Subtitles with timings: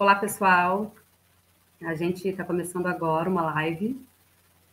[0.00, 0.94] Olá, pessoal.
[1.82, 4.00] A gente está começando agora uma live.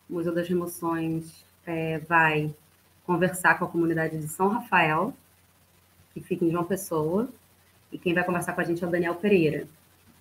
[0.09, 2.55] O Museu das Emoções é, vai
[3.05, 5.13] conversar com a comunidade de São Rafael,
[6.13, 7.27] que fica em João Pessoa.
[7.91, 9.67] E quem vai conversar com a gente é o Daniel Pereira.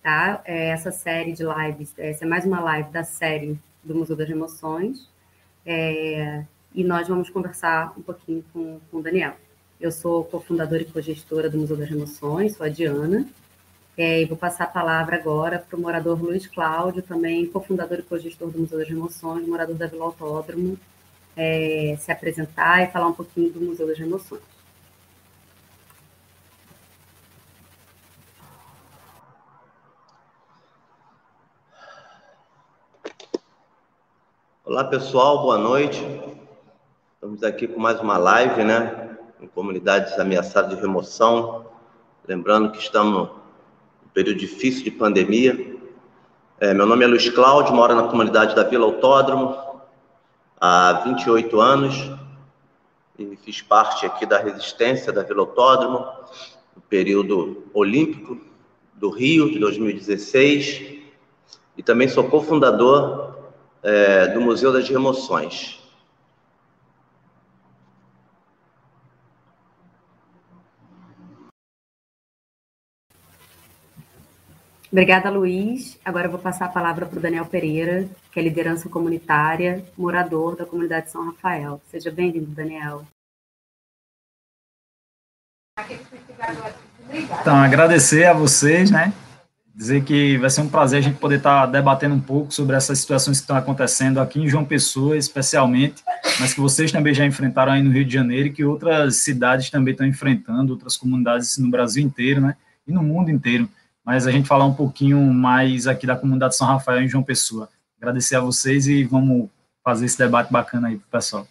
[0.03, 0.43] Tá?
[0.45, 4.29] É, essa série de lives, essa é mais uma live da série do Museu das
[4.29, 5.09] Emoções.
[5.65, 9.37] É, e nós vamos conversar um pouquinho com, com o Daniel.
[9.81, 13.25] Eu sou cofundadora e cogestora do Museu das Emoções, sou a Diana.
[13.99, 18.03] É, e vou passar a palavra agora para o morador Luiz Cláudio, também cofundador e
[18.03, 20.79] cogestor do Museu das Emoções, morador da Vila Autódromo,
[21.35, 24.43] é, se apresentar e falar um pouquinho do Museu das Emoções.
[34.63, 36.05] Olá pessoal, boa noite.
[37.15, 39.17] Estamos aqui com mais uma live, né?
[39.41, 41.65] Em comunidades ameaçadas de remoção.
[42.29, 43.31] Lembrando que estamos
[44.17, 45.77] período difícil de pandemia.
[46.59, 49.55] É, meu nome é Luiz Cláudio, moro na comunidade da Vila Autódromo
[50.59, 52.11] há 28 anos
[53.19, 56.07] e fiz parte aqui da resistência da Vila Autódromo
[56.75, 58.41] no período olímpico
[58.95, 60.97] do Rio de 2016
[61.77, 63.35] e também sou cofundador
[63.83, 65.86] é, do Museu das Remoções.
[74.91, 75.99] Obrigada, Luiz.
[76.05, 80.57] Agora eu vou passar a palavra para o Daniel Pereira, que é liderança comunitária, morador
[80.57, 81.81] da comunidade São Rafael.
[81.91, 83.05] Seja bem-vindo, Daniel.
[87.13, 89.13] Então, agradecer a vocês, né?
[89.75, 92.99] Dizer que vai ser um prazer a gente poder estar debatendo um pouco sobre essas
[92.99, 96.03] situações que estão acontecendo aqui em João Pessoa, especialmente,
[96.41, 99.69] mas que vocês também já enfrentaram aí no Rio de Janeiro e que outras cidades
[99.69, 102.57] também estão enfrentando, outras comunidades no Brasil inteiro, né?
[102.87, 103.69] E no mundo inteiro
[104.07, 107.69] mas a gente falar um pouquinho mais aqui da comunidade São Rafael em João Pessoa.
[107.99, 109.51] Agradecer a vocês e vamos
[109.83, 111.49] fazer esse debate bacana aí para o pessoal.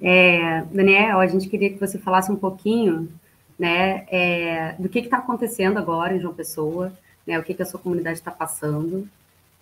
[0.00, 3.08] É, Daniel, a gente queria que você falasse um pouquinho
[3.56, 6.92] né, é, do que está acontecendo agora em João Pessoa,
[7.24, 9.08] né, o que, que a sua comunidade está passando,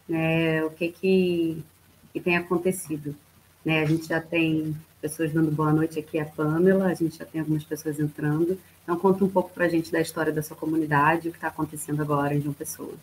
[0.09, 1.65] né, o que, que,
[2.13, 3.15] que tem acontecido.
[3.65, 7.25] Né, a gente já tem pessoas dando boa noite aqui, a Pamela, a gente já
[7.25, 8.59] tem algumas pessoas entrando.
[8.83, 11.49] Então, conta um pouco para a gente da história da sua comunidade, o que está
[11.49, 12.95] acontecendo agora em João Pessoa.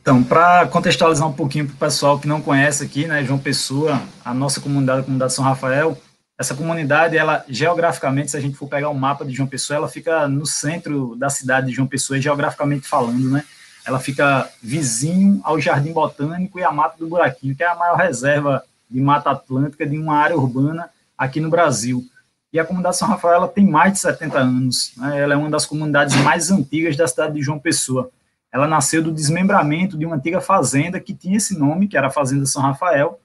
[0.00, 4.02] Então, para contextualizar um pouquinho para o pessoal que não conhece aqui, né, João Pessoa,
[4.24, 5.96] a nossa comunidade, a comunidade São Rafael,
[6.38, 9.76] essa comunidade, ela geograficamente, se a gente for pegar o um mapa de João Pessoa,
[9.76, 13.44] ela fica no centro da cidade de João Pessoa, geograficamente falando, né?
[13.86, 17.96] Ela fica vizinho ao Jardim Botânico e à Mata do Buraquinho, que é a maior
[17.96, 22.04] reserva de Mata Atlântica de uma área urbana aqui no Brasil.
[22.52, 24.92] E a comunidade São Rafael tem mais de 70 anos.
[24.96, 25.20] Né?
[25.20, 28.10] Ela é uma das comunidades mais antigas da cidade de João Pessoa.
[28.52, 32.10] Ela nasceu do desmembramento de uma antiga fazenda que tinha esse nome, que era a
[32.10, 33.20] Fazenda São Rafael,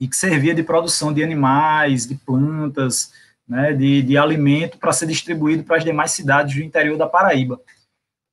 [0.00, 3.12] e que servia de produção de animais, de plantas,
[3.48, 7.60] né, de, de alimento para ser distribuído para as demais cidades do interior da Paraíba.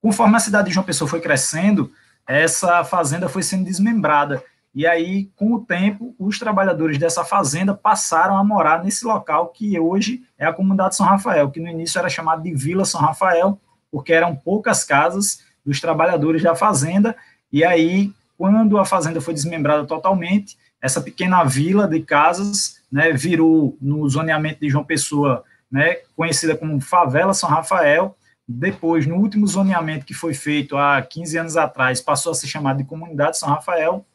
[0.02, 1.92] Conforme a cidade de João Pessoa foi crescendo,
[2.28, 4.44] essa fazenda foi sendo desmembrada.
[4.74, 9.78] E aí, com o tempo, os trabalhadores dessa fazenda passaram a morar nesse local que
[9.78, 13.60] hoje é a comunidade São Rafael, que no início era chamado de Vila São Rafael,
[13.92, 17.16] porque eram poucas casas dos trabalhadores da fazenda.
[17.52, 23.78] E aí, quando a fazenda foi desmembrada totalmente, essa pequena vila de casas né, virou
[23.82, 28.16] no zoneamento de João Pessoa, né, conhecida como Favela São Rafael,
[28.52, 32.80] depois, no último zoneamento que foi feito há 15 anos atrás, passou a ser chamada
[32.80, 34.06] de Comunidade São Rafael,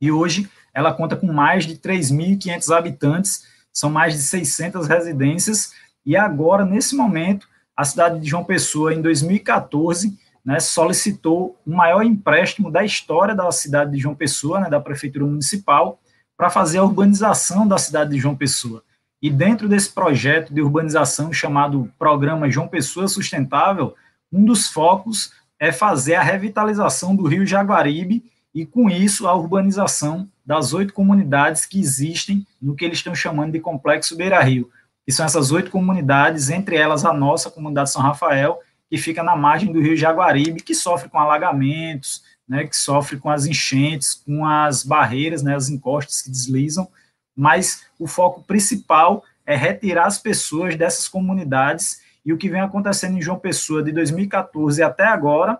[0.00, 5.72] e hoje ela conta com mais de 3.500 habitantes, são mais de 600 residências,
[6.04, 12.02] e agora, nesse momento, a cidade de João Pessoa, em 2014, né, solicitou o maior
[12.02, 16.00] empréstimo da história da cidade de João Pessoa, né, da Prefeitura Municipal,
[16.36, 18.82] para fazer a urbanização da cidade de João Pessoa.
[19.22, 23.94] E dentro desse projeto de urbanização chamado Programa João Pessoa Sustentável,
[24.32, 30.28] um dos focos é fazer a revitalização do Rio Jaguaribe e, com isso, a urbanização
[30.44, 34.68] das oito comunidades que existem no que eles estão chamando de Complexo Beira Rio,
[35.06, 38.58] que são essas oito comunidades, entre elas a nossa comunidade São Rafael,
[38.90, 43.30] que fica na margem do Rio Jaguaribe, que sofre com alagamentos, né, que sofre com
[43.30, 46.88] as enchentes, com as barreiras, né, as encostas que deslizam,
[47.36, 53.16] mas o foco principal é retirar as pessoas dessas comunidades e o que vem acontecendo
[53.16, 55.58] em João Pessoa de 2014 até agora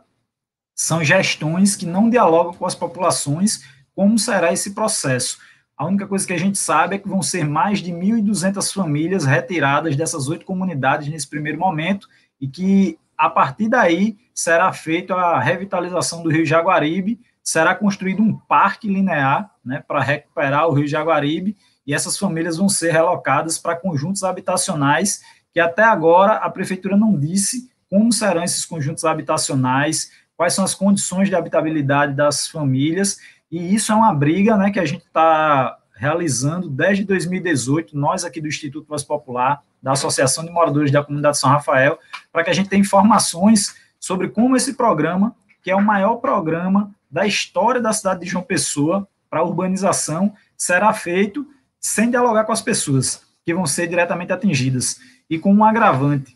[0.75, 3.65] são gestões que não dialogam com as populações,
[3.95, 5.39] como será esse processo.
[5.77, 9.25] A única coisa que a gente sabe é que vão ser mais de 1.200 famílias
[9.25, 12.09] retiradas dessas oito comunidades nesse primeiro momento
[12.41, 18.37] e que, a partir daí, será feita a revitalização do Rio Jaguaribe, será construído um
[18.37, 21.57] parque linear né, para recuperar o Rio Jaguaribe
[21.87, 25.21] e essas famílias vão ser relocadas para conjuntos habitacionais
[25.53, 30.75] que até agora a prefeitura não disse como serão esses conjuntos habitacionais, quais são as
[30.75, 33.19] condições de habitabilidade das famílias,
[33.51, 38.41] e isso é uma briga né, que a gente está realizando desde 2018, nós aqui
[38.41, 41.99] do Instituto Voz Popular, da Associação de Moradores da Comunidade São Rafael,
[42.33, 46.91] para que a gente tenha informações sobre como esse programa, que é o maior programa
[47.13, 51.47] da história da cidade de João Pessoa para urbanização, será feito
[51.79, 54.99] sem dialogar com as pessoas que vão ser diretamente atingidas.
[55.29, 56.35] E com um agravante,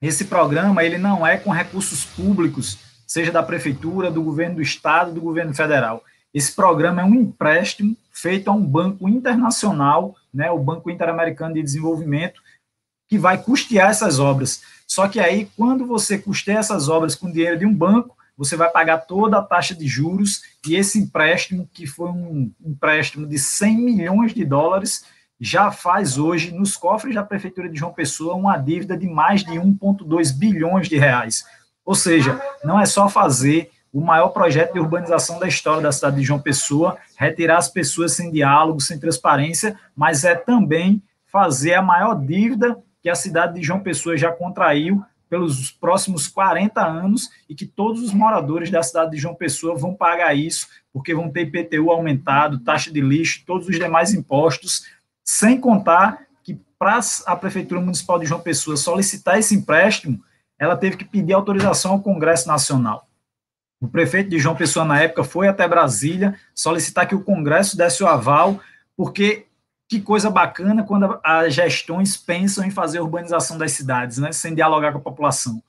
[0.00, 5.12] esse programa ele não é com recursos públicos, seja da prefeitura, do governo do estado,
[5.12, 6.04] do governo federal.
[6.32, 11.62] Esse programa é um empréstimo feito a um banco internacional, né, o Banco Interamericano de
[11.62, 12.40] Desenvolvimento,
[13.08, 14.62] que vai custear essas obras.
[14.86, 18.70] Só que aí, quando você custeia essas obras com dinheiro de um banco, você vai
[18.70, 23.76] pagar toda a taxa de juros e esse empréstimo, que foi um empréstimo de 100
[23.76, 25.04] milhões de dólares,
[25.40, 29.52] já faz hoje, nos cofres da Prefeitura de João Pessoa, uma dívida de mais de
[29.52, 31.44] 1,2 bilhões de reais.
[31.84, 36.16] Ou seja, não é só fazer o maior projeto de urbanização da história da cidade
[36.16, 41.82] de João Pessoa, retirar as pessoas sem diálogo, sem transparência, mas é também fazer a
[41.82, 47.54] maior dívida que a cidade de João Pessoa já contraiu pelos próximos 40 anos e
[47.54, 51.42] que todos os moradores da cidade de João Pessoa vão pagar isso, porque vão ter
[51.42, 54.86] IPTU aumentado, taxa de lixo, todos os demais impostos,
[55.24, 60.22] sem contar que para a Prefeitura Municipal de João Pessoa solicitar esse empréstimo,
[60.58, 63.06] ela teve que pedir autorização ao Congresso Nacional.
[63.80, 68.02] O prefeito de João Pessoa, na época, foi até Brasília solicitar que o Congresso desse
[68.02, 68.60] o aval,
[68.96, 69.46] porque
[69.88, 74.92] que coisa bacana quando as gestões pensam em fazer urbanização das cidades, né, sem dialogar
[74.92, 75.62] com a população.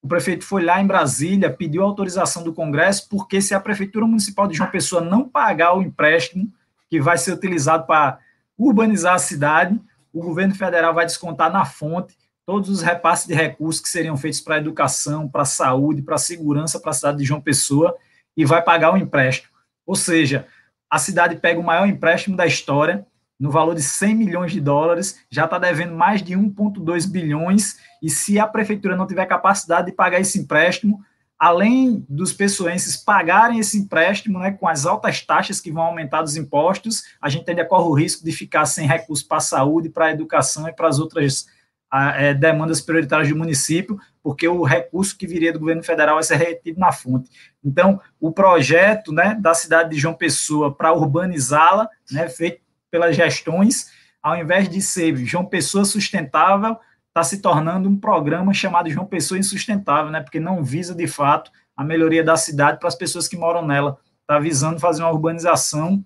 [0.00, 4.46] O prefeito foi lá em Brasília, pediu autorização do Congresso, porque se a Prefeitura Municipal
[4.46, 6.52] de João Pessoa não pagar o empréstimo
[6.88, 8.18] que vai ser utilizado para
[8.58, 9.80] urbanizar a cidade,
[10.12, 14.40] o governo federal vai descontar na fonte todos os repasses de recursos que seriam feitos
[14.40, 17.96] para a educação, para a saúde, para a segurança para a cidade de João Pessoa
[18.36, 19.52] e vai pagar o empréstimo.
[19.86, 20.46] Ou seja,
[20.90, 23.06] a cidade pega o maior empréstimo da história,
[23.42, 28.08] no valor de 100 milhões de dólares, já está devendo mais de 1,2 bilhões, e
[28.08, 31.00] se a prefeitura não tiver capacidade de pagar esse empréstimo,
[31.36, 36.36] além dos pessoenses pagarem esse empréstimo, né, com as altas taxas que vão aumentar dos
[36.36, 40.06] impostos, a gente ainda corre o risco de ficar sem recursos para a saúde, para
[40.06, 41.46] a educação e para as outras
[41.92, 46.36] é, demandas prioritárias do município, porque o recurso que viria do governo federal vai ser
[46.36, 47.28] retido na fonte.
[47.62, 52.61] Então, o projeto né, da cidade de João Pessoa para urbanizá-la, né, feito
[52.92, 53.90] pelas gestões,
[54.22, 56.76] ao invés de ser João Pessoa Sustentável,
[57.08, 61.50] está se tornando um programa chamado João Pessoa Insustentável, né, porque não visa, de fato,
[61.74, 63.98] a melhoria da cidade para as pessoas que moram nela.
[64.20, 66.04] Está visando fazer uma urbanização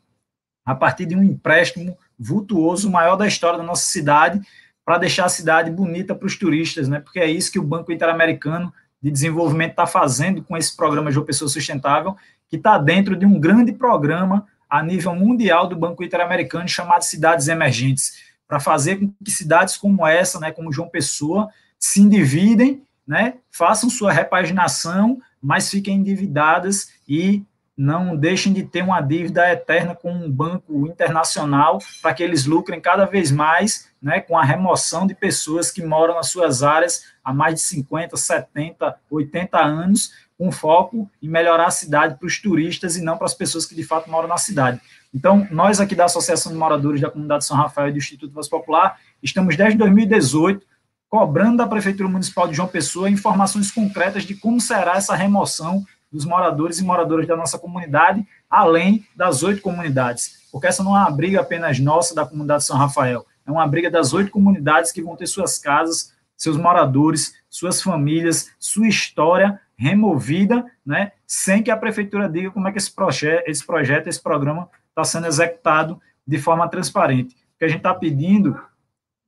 [0.64, 4.40] a partir de um empréstimo vultuoso, o maior da história da nossa cidade,
[4.84, 7.00] para deixar a cidade bonita para os turistas, né?
[7.00, 8.72] Porque é isso que o Banco Interamericano
[9.02, 12.16] de Desenvolvimento está fazendo com esse programa de Pessoa Sustentável,
[12.48, 17.48] que está dentro de um grande programa a nível mundial do Banco Interamericano chamado Cidades
[17.48, 23.34] Emergentes, para fazer com que cidades como essa, né, como João Pessoa, se endividem, né,
[23.50, 27.44] façam sua repaginação, mas fiquem endividadas e
[27.76, 32.80] não deixem de ter uma dívida eterna com um banco internacional para que eles lucrem
[32.80, 37.34] cada vez mais né, com a remoção de pessoas que moram nas suas áreas há
[37.34, 42.96] mais de 50, 70, 80 anos, com foco em melhorar a cidade para os turistas
[42.96, 44.80] e não para as pessoas que de fato moram na cidade.
[45.14, 48.48] Então, nós aqui da Associação de Moradores da Comunidade São Rafael e do Instituto Voz
[48.48, 50.64] Popular, estamos desde 2018
[51.08, 56.24] cobrando da Prefeitura Municipal de João Pessoa informações concretas de como será essa remoção dos
[56.24, 60.46] moradores e moradoras da nossa comunidade, além das oito comunidades.
[60.52, 63.90] Porque essa não é uma briga apenas nossa da comunidade São Rafael, é uma briga
[63.90, 70.64] das oito comunidades que vão ter suas casas, seus moradores, suas famílias, sua história removida,
[70.84, 74.68] né, sem que a prefeitura diga como é que esse, proje esse projeto, esse programa
[74.88, 77.34] está sendo executado de forma transparente.
[77.34, 78.58] O que a gente está pedindo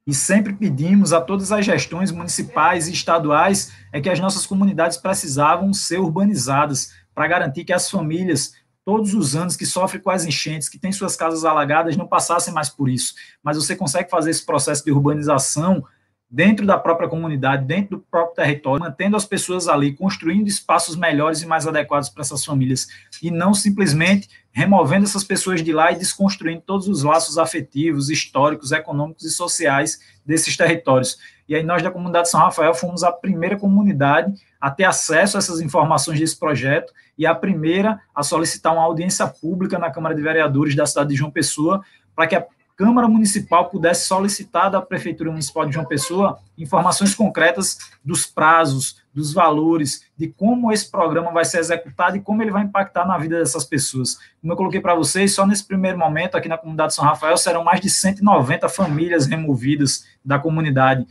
[0.06, 4.96] e sempre pedimos a todas as gestões municipais e estaduais é que as nossas comunidades
[4.96, 8.54] precisavam ser urbanizadas para garantir que as famílias,
[8.86, 12.54] todos os anos que sofrem com as enchentes, que têm suas casas alagadas, não passassem
[12.54, 13.12] mais por isso.
[13.42, 15.84] Mas você consegue fazer esse processo de urbanização
[16.30, 21.40] dentro da própria comunidade, dentro do próprio território, mantendo as pessoas ali, construindo espaços melhores
[21.40, 22.86] e mais adequados para essas famílias,
[23.22, 28.72] e não simplesmente removendo essas pessoas de lá e desconstruindo todos os laços afetivos, históricos,
[28.72, 31.16] econômicos e sociais desses territórios.
[31.48, 35.38] E aí nós da comunidade São Rafael fomos a primeira comunidade a ter acesso a
[35.38, 40.20] essas informações desse projeto e a primeira a solicitar uma audiência pública na Câmara de
[40.20, 41.82] Vereadores da cidade de João Pessoa,
[42.14, 42.44] para que a
[42.78, 49.32] Câmara Municipal pudesse solicitar da Prefeitura Municipal de João Pessoa informações concretas dos prazos, dos
[49.32, 53.36] valores, de como esse programa vai ser executado e como ele vai impactar na vida
[53.36, 54.16] dessas pessoas.
[54.40, 57.64] Como eu coloquei para vocês, só nesse primeiro momento, aqui na comunidade São Rafael, serão
[57.64, 61.04] mais de 190 famílias removidas da comunidade.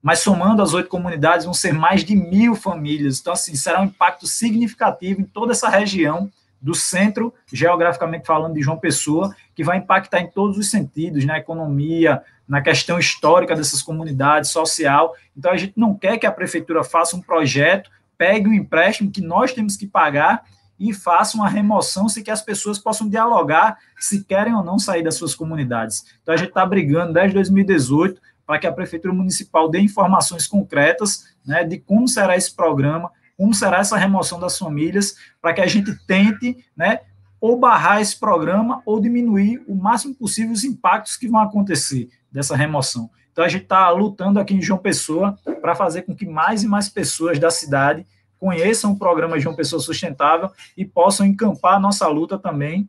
[0.00, 3.18] Mas somando as oito comunidades, vão ser mais de mil famílias.
[3.18, 8.62] Então, assim, será um impacto significativo em toda essa região do centro, geograficamente falando, de
[8.62, 13.82] João Pessoa, que vai impactar em todos os sentidos, na economia, na questão histórica dessas
[13.82, 15.16] comunidades, social.
[15.36, 19.20] Então, a gente não quer que a prefeitura faça um projeto, pegue um empréstimo que
[19.20, 20.44] nós temos que pagar
[20.78, 25.02] e faça uma remoção se que as pessoas possam dialogar se querem ou não sair
[25.02, 26.04] das suas comunidades.
[26.22, 31.34] Então, a gente está brigando desde 2018 para que a Prefeitura Municipal dê informações concretas
[31.44, 35.66] né, de como será esse programa, como será essa remoção das famílias, para que a
[35.66, 37.00] gente tente, né,
[37.40, 42.56] ou barrar esse programa ou diminuir o máximo possível os impactos que vão acontecer dessa
[42.56, 43.10] remoção.
[43.32, 46.68] Então a gente está lutando aqui em João Pessoa para fazer com que mais e
[46.68, 48.06] mais pessoas da cidade
[48.38, 52.88] conheçam o programa João Pessoa Sustentável e possam encampar a nossa luta também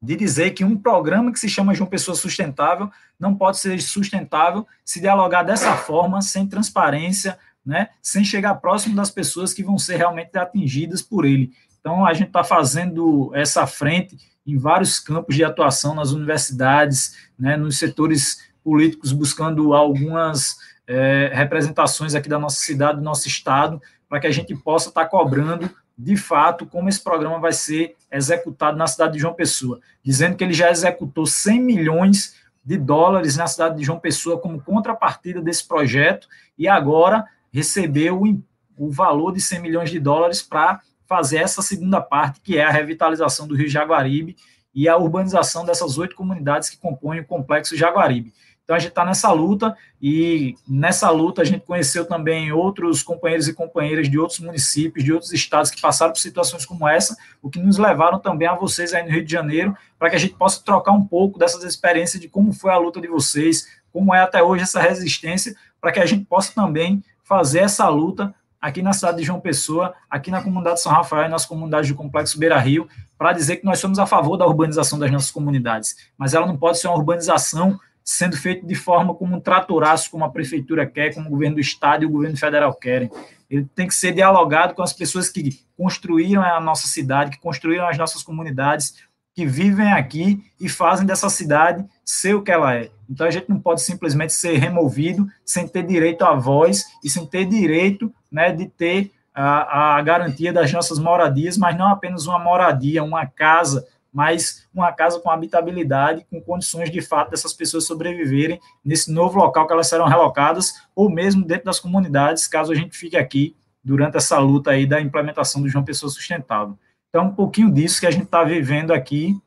[0.00, 4.66] de dizer que um programa que se chama João Pessoa Sustentável não pode ser sustentável
[4.84, 9.96] se dialogar dessa forma, sem transparência, né, sem chegar próximo das pessoas que vão ser
[9.96, 11.52] realmente atingidas por ele.
[11.88, 17.56] Então, a gente está fazendo essa frente em vários campos de atuação nas universidades, né,
[17.56, 24.20] nos setores políticos, buscando algumas é, representações aqui da nossa cidade, do nosso estado, para
[24.20, 28.76] que a gente possa estar tá cobrando de fato como esse programa vai ser executado
[28.76, 33.46] na cidade de João Pessoa, dizendo que ele já executou 100 milhões de dólares na
[33.46, 36.28] cidade de João Pessoa como contrapartida desse projeto
[36.58, 38.42] e agora recebeu o,
[38.76, 42.70] o valor de 100 milhões de dólares para fazer essa segunda parte, que é a
[42.70, 44.36] revitalização do Rio Jaguaribe
[44.74, 48.32] e a urbanização dessas oito comunidades que compõem o complexo Jaguaribe.
[48.62, 53.48] Então a gente está nessa luta e nessa luta a gente conheceu também outros companheiros
[53.48, 57.48] e companheiras de outros municípios, de outros estados que passaram por situações como essa, o
[57.48, 60.34] que nos levaram também a vocês aí no Rio de Janeiro, para que a gente
[60.34, 64.20] possa trocar um pouco dessas experiências de como foi a luta de vocês, como é
[64.20, 68.92] até hoje essa resistência, para que a gente possa também fazer essa luta aqui na
[68.92, 72.58] cidade de João Pessoa, aqui na comunidade São Rafael e nas comunidades do Complexo Beira
[72.58, 75.96] Rio, para dizer que nós somos a favor da urbanização das nossas comunidades.
[76.16, 80.24] Mas ela não pode ser uma urbanização sendo feita de forma como um tratoraço, como
[80.24, 83.10] a prefeitura quer, como o governo do estado e o governo federal querem.
[83.50, 87.86] Ele tem que ser dialogado com as pessoas que construíram a nossa cidade, que construíram
[87.86, 88.94] as nossas comunidades,
[89.34, 92.90] que vivem aqui e fazem dessa cidade ser o que ela é.
[93.08, 97.24] Então a gente não pode simplesmente ser removido sem ter direito à voz e sem
[97.26, 102.38] ter direito né, de ter a, a garantia das nossas moradias, mas não apenas uma
[102.38, 108.60] moradia, uma casa, mas uma casa com habitabilidade, com condições de fato dessas pessoas sobreviverem
[108.84, 112.96] nesse novo local que elas serão relocadas, ou mesmo dentro das comunidades, caso a gente
[112.96, 116.76] fique aqui durante essa luta aí da implementação do João Pessoa Sustentável.
[117.08, 119.40] Então, um pouquinho disso que a gente está vivendo aqui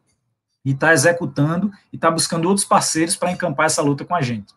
[0.63, 4.53] e está executando e está buscando outros parceiros para encampar essa luta com a gente.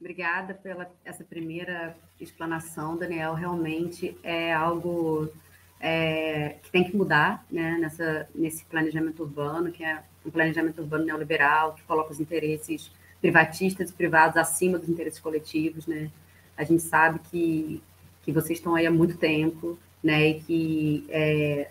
[0.00, 3.32] Obrigada pela essa primeira explanação, Daniel.
[3.32, 5.30] Realmente é algo
[5.80, 11.06] é, que tem que mudar né, nessa, nesse planejamento urbano, que é um planejamento urbano
[11.06, 12.90] neoliberal, que coloca os interesses
[13.20, 15.86] privatistas e privados acima dos interesses coletivos.
[15.86, 16.10] Né?
[16.54, 17.82] A gente sabe que,
[18.22, 21.70] que vocês estão aí há muito tempo, né, e que é,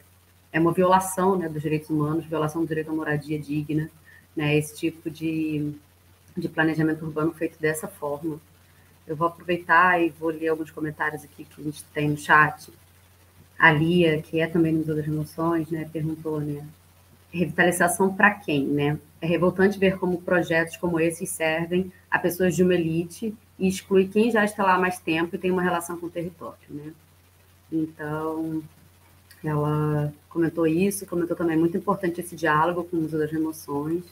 [0.51, 3.91] é uma violação né, dos direitos humanos, violação do direito à moradia digna,
[4.35, 5.71] né, esse tipo de,
[6.35, 8.41] de planejamento urbano feito dessa forma.
[9.05, 12.73] Eu vou aproveitar e vou ler alguns comentários aqui que a gente tem no chat.
[13.59, 16.65] A Lia, que é também Museu das Emoções, né, perguntou, né,
[17.31, 18.99] revitalização para quem, né?
[19.21, 24.07] É revoltante ver como projetos como esses servem a pessoas de uma elite e exclui
[24.07, 26.93] quem já está lá há mais tempo e tem uma relação com o território, né?
[27.75, 28.63] Então,
[29.43, 34.03] ela comentou isso, comentou também muito importante esse diálogo com o Museu das Emoções.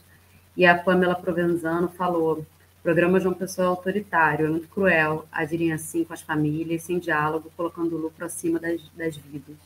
[0.56, 2.44] E a Pamela Provenzano falou:
[2.82, 7.52] programa de uma pessoa autoritário, é muito cruel agirem assim com as famílias, sem diálogo,
[7.56, 9.56] colocando o lucro acima das, das vidas.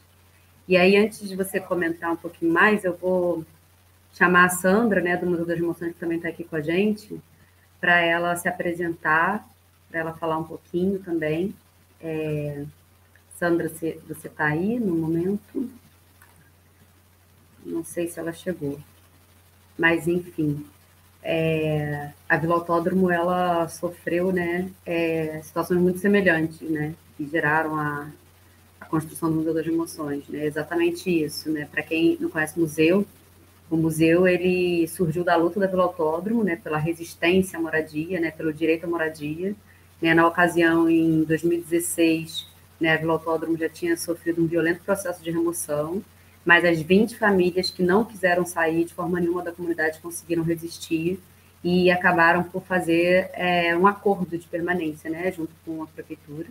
[0.69, 3.45] E aí, antes de você comentar um pouquinho mais, eu vou
[4.13, 7.21] chamar a Sandra, né, do Museu das Emoções, que também está aqui com a gente,
[7.81, 9.47] para ela se apresentar,
[9.89, 11.55] para ela falar um pouquinho também.
[12.01, 12.65] É...
[13.39, 15.71] Sandra, você está aí no momento?
[17.65, 18.79] Não sei se ela chegou.
[19.77, 20.65] Mas, enfim,
[21.23, 22.13] é...
[22.29, 25.41] a Vila Autódromo, ela sofreu né, é...
[25.43, 28.09] situações muito semelhantes, né, que geraram a,
[28.81, 30.27] a construção do Museu das Emoções.
[30.29, 30.47] Né?
[30.47, 31.51] Exatamente isso.
[31.51, 31.69] Né?
[31.71, 33.07] Para quem não conhece o museu,
[33.71, 38.31] o museu ele surgiu da luta da Vila Autódromo, né, pela resistência à moradia, né,
[38.31, 39.55] pelo direito à moradia.
[40.01, 45.31] Né, na ocasião, em 2016, né, Vila Autódromo já tinha sofrido um violento processo de
[45.31, 46.03] remoção,
[46.45, 51.21] mas as 20 famílias que não quiseram sair de forma nenhuma da comunidade conseguiram resistir
[51.65, 56.49] e acabaram por fazer é, um acordo de permanência, né, junto com a prefeitura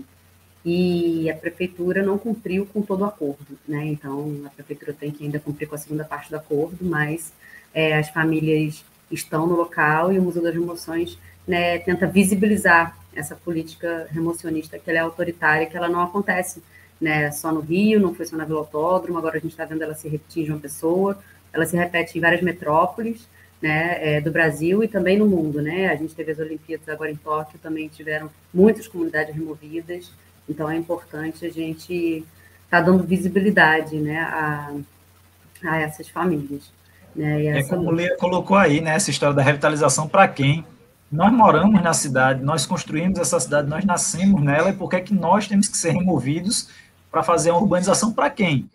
[0.65, 3.85] e a prefeitura não cumpriu com todo o acordo, né?
[3.85, 7.31] Então a prefeitura tem que ainda cumprir com a segunda parte do acordo, mas
[7.71, 13.35] é, as famílias estão no local e o Museu das Remoções né, tenta visibilizar essa
[13.35, 16.61] política remocionista que ela é autoritária, que ela não acontece
[16.99, 19.81] né, só no Rio, não foi só na Vila Autódromo, agora a gente está vendo
[19.81, 21.17] ela se repetir em João Pessoa,
[21.51, 23.27] ela se repete em várias metrópoles
[23.61, 25.87] né, é, do Brasil e também no mundo, né?
[25.89, 30.11] A gente teve as Olimpíadas agora em Tóquio, também tiveram muitas comunidades removidas,
[30.47, 32.25] então é importante a gente
[32.65, 34.73] estar tá dando visibilidade né, a,
[35.63, 36.71] a essas famílias.
[37.15, 40.65] Né, é como o Leia colocou aí, né, essa história da revitalização para quem?
[41.15, 45.01] Nós moramos na cidade, nós construímos essa cidade, nós nascemos nela, e por que, é
[45.01, 46.69] que nós temos que ser removidos
[47.09, 48.69] para fazer uma urbanização para quem?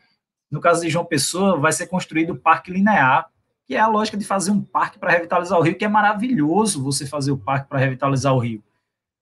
[0.50, 3.28] No caso de João Pessoa, vai ser construído o Parque Linear,
[3.66, 6.82] que é a lógica de fazer um parque para revitalizar o rio, que é maravilhoso
[6.82, 8.64] você fazer o parque para revitalizar o rio.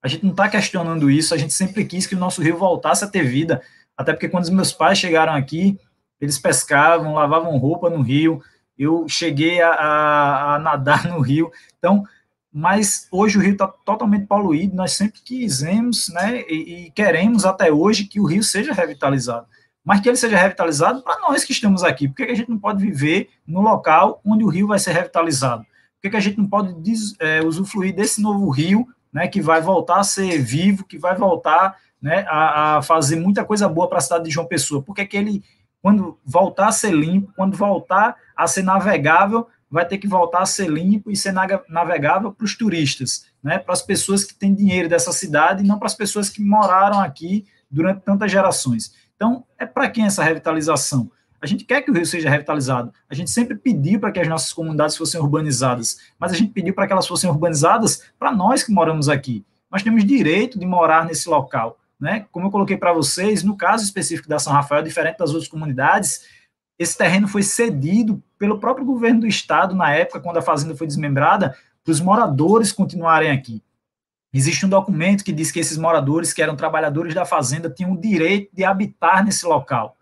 [0.01, 3.03] A gente não está questionando isso, a gente sempre quis que o nosso rio voltasse
[3.03, 3.61] a ter vida,
[3.97, 5.77] até porque quando os meus pais chegaram aqui,
[6.21, 8.41] eles pescavam, lavavam roupa no rio,
[8.77, 12.05] eu cheguei a, a, a nadar no rio, então,
[12.51, 17.71] mas hoje o rio está totalmente poluído, nós sempre quisemos, né, e, e queremos até
[17.71, 19.45] hoje que o rio seja revitalizado,
[19.83, 22.59] mas que ele seja revitalizado para nós que estamos aqui, por que a gente não
[22.59, 25.65] pode viver no local onde o rio vai ser revitalizado?
[26.01, 29.61] Por que a gente não pode des, é, usufruir desse novo rio né, que vai
[29.61, 33.97] voltar a ser vivo, que vai voltar né, a, a fazer muita coisa boa para
[33.97, 35.43] a cidade de João Pessoa, porque que ele,
[35.81, 40.45] quando voltar a ser limpo, quando voltar a ser navegável, vai ter que voltar a
[40.45, 41.33] ser limpo e ser
[41.67, 45.77] navegável para os turistas, né, para as pessoas que têm dinheiro dessa cidade e não
[45.77, 48.93] para as pessoas que moraram aqui durante tantas gerações.
[49.15, 51.11] Então, é para quem essa revitalização?
[51.41, 52.91] A gente quer que o Rio seja revitalizado.
[53.09, 56.73] A gente sempre pediu para que as nossas comunidades fossem urbanizadas, mas a gente pediu
[56.73, 59.45] para que elas fossem urbanizadas para nós que moramos aqui.
[59.71, 61.79] Nós temos direito de morar nesse local.
[61.99, 62.25] Né?
[62.31, 66.25] Como eu coloquei para vocês, no caso específico da São Rafael, diferente das outras comunidades,
[66.77, 70.87] esse terreno foi cedido pelo próprio governo do estado na época, quando a fazenda foi
[70.87, 73.61] desmembrada, para os moradores continuarem aqui.
[74.33, 77.99] Existe um documento que diz que esses moradores, que eram trabalhadores da fazenda, tinham o
[77.99, 79.97] direito de habitar nesse local.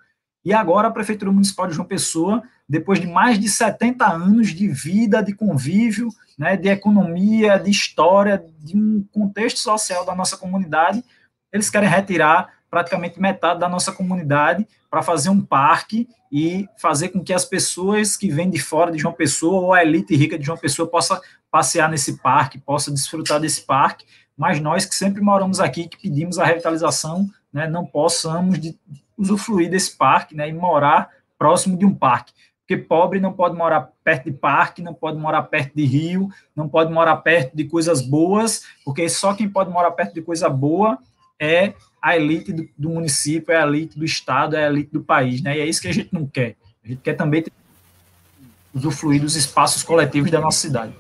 [0.45, 4.67] E agora a Prefeitura Municipal de João Pessoa, depois de mais de 70 anos de
[4.67, 11.04] vida, de convívio, né, de economia, de história, de um contexto social da nossa comunidade,
[11.52, 17.23] eles querem retirar praticamente metade da nossa comunidade para fazer um parque e fazer com
[17.23, 20.45] que as pessoas que vêm de fora de João Pessoa ou a elite rica de
[20.45, 24.06] João Pessoa possa passear nesse parque, possa desfrutar desse parque,
[24.38, 28.77] mas nós que sempre moramos aqui, que pedimos a revitalização, né, não possamos de,
[29.17, 32.34] usufruir desse parque, né, e morar próximo de um parque.
[32.60, 36.67] Porque pobre não pode morar perto de parque, não pode morar perto de rio, não
[36.67, 40.99] pode morar perto de coisas boas, porque só quem pode morar perto de coisa boa
[41.39, 45.01] é a elite do, do município, é a elite do estado, é a elite do
[45.01, 45.57] país, né?
[45.57, 46.55] E é isso que a gente não quer.
[46.83, 47.51] A gente quer também ter,
[48.73, 50.93] usufruir dos espaços coletivos da nossa cidade.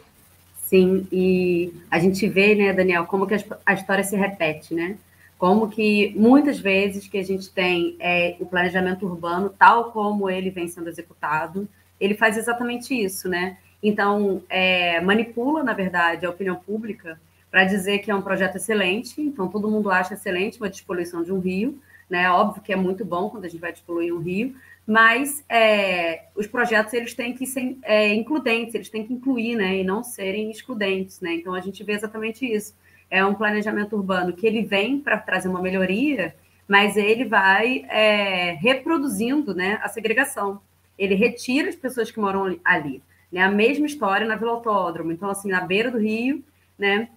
[0.65, 4.97] Sim, e a gente vê, né, Daniel, como que a história se repete, né?
[5.37, 10.49] como que muitas vezes que a gente tem é, o planejamento urbano, tal como ele
[10.49, 11.67] vem sendo executado,
[11.99, 13.57] ele faz exatamente isso, né?
[13.81, 19.21] Então, é, manipula, na verdade, a opinião pública para dizer que é um projeto excelente,
[19.21, 21.79] então todo mundo acha excelente uma despoluição de um rio,
[22.09, 22.29] né?
[22.29, 24.55] Óbvio que é muito bom quando a gente vai despoluir um rio,
[24.85, 29.77] mas é, os projetos eles têm que ser é, includentes, eles têm que incluir, né?
[29.77, 31.33] E não serem excludentes, né?
[31.33, 32.73] Então a gente vê exatamente isso
[33.09, 36.35] é um planejamento urbano que ele vem para trazer uma melhoria,
[36.67, 40.59] mas ele vai é, reproduzindo né, a segregação.
[40.97, 43.01] Ele retira as pessoas que moram ali.
[43.31, 43.41] Né?
[43.41, 45.11] A mesma história na Vila Autódromo.
[45.11, 46.43] Então, assim, na beira do rio,
[46.77, 47.09] né,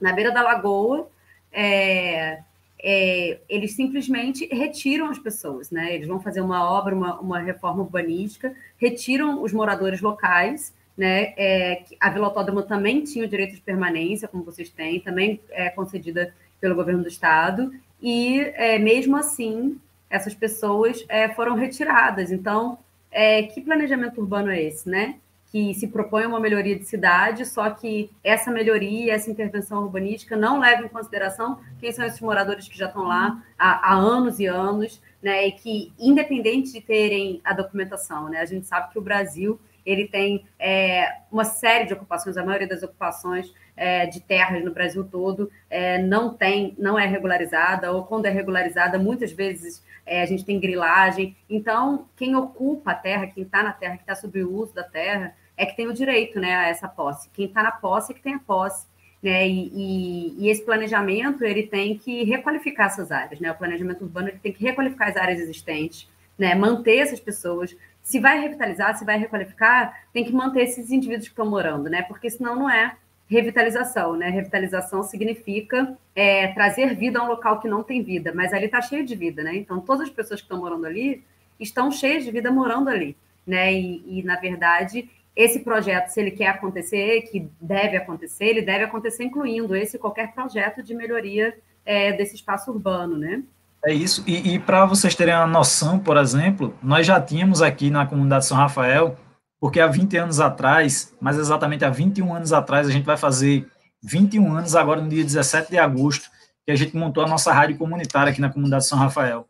[0.00, 1.08] na beira da lagoa,
[1.52, 2.40] é,
[2.82, 5.94] é, eles simplesmente retiram as pessoas, né?
[5.94, 11.34] Eles vão fazer uma obra, uma, uma reforma urbanística, retiram os moradores locais né?
[11.36, 15.68] É, a Vila Autódromo também tinha o direito de permanência, como vocês têm, também é
[15.68, 19.78] concedida pelo governo do estado, e é, mesmo assim
[20.08, 22.32] essas pessoas é, foram retiradas.
[22.32, 22.78] Então,
[23.10, 25.16] é, que planejamento urbano é esse, né?
[25.56, 30.58] Que se propõe uma melhoria de cidade, só que essa melhoria, essa intervenção urbanística não
[30.58, 34.44] leva em consideração quem são esses moradores que já estão lá há, há anos e
[34.44, 35.46] anos, né?
[35.46, 38.40] E que, independente de terem a documentação, né?
[38.40, 42.68] A gente sabe que o Brasil ele tem é, uma série de ocupações, a maioria
[42.68, 48.04] das ocupações é, de terras no Brasil todo é, não tem, não é regularizada, ou
[48.04, 51.36] quando é regularizada, muitas vezes é, a gente tem grilagem.
[51.48, 54.84] Então, quem ocupa a terra, quem está na terra, que está sob o uso da
[54.84, 57.28] terra, é que tem o direito né, a essa posse.
[57.32, 58.86] Quem está na posse é que tem a posse.
[59.22, 59.48] Né?
[59.48, 63.40] E, e, e, esse planejamento ele tem que requalificar essas áreas.
[63.40, 63.50] Né?
[63.50, 66.54] O planejamento urbano ele tem que requalificar as áreas existentes, né?
[66.54, 67.74] manter essas pessoas,
[68.06, 72.02] se vai revitalizar, se vai requalificar, tem que manter esses indivíduos que estão morando, né?
[72.02, 72.94] Porque senão não é
[73.28, 74.28] revitalização, né?
[74.28, 78.80] Revitalização significa é, trazer vida a um local que não tem vida, mas ali está
[78.80, 79.56] cheio de vida, né?
[79.56, 81.24] Então todas as pessoas que estão morando ali
[81.58, 83.74] estão cheias de vida morando ali, né?
[83.74, 88.84] E, e na verdade esse projeto, se ele quer acontecer, que deve acontecer, ele deve
[88.84, 93.42] acontecer incluindo esse qualquer projeto de melhoria é, desse espaço urbano, né?
[93.84, 94.24] É isso.
[94.26, 98.46] E, e para vocês terem uma noção, por exemplo, nós já tínhamos aqui na comunidade
[98.46, 99.16] São Rafael,
[99.60, 103.68] porque há 20 anos atrás, mais exatamente há 21 anos atrás, a gente vai fazer
[104.02, 106.30] 21 anos agora no dia 17 de agosto,
[106.64, 109.46] que a gente montou a nossa rádio comunitária aqui na comunidade São Rafael.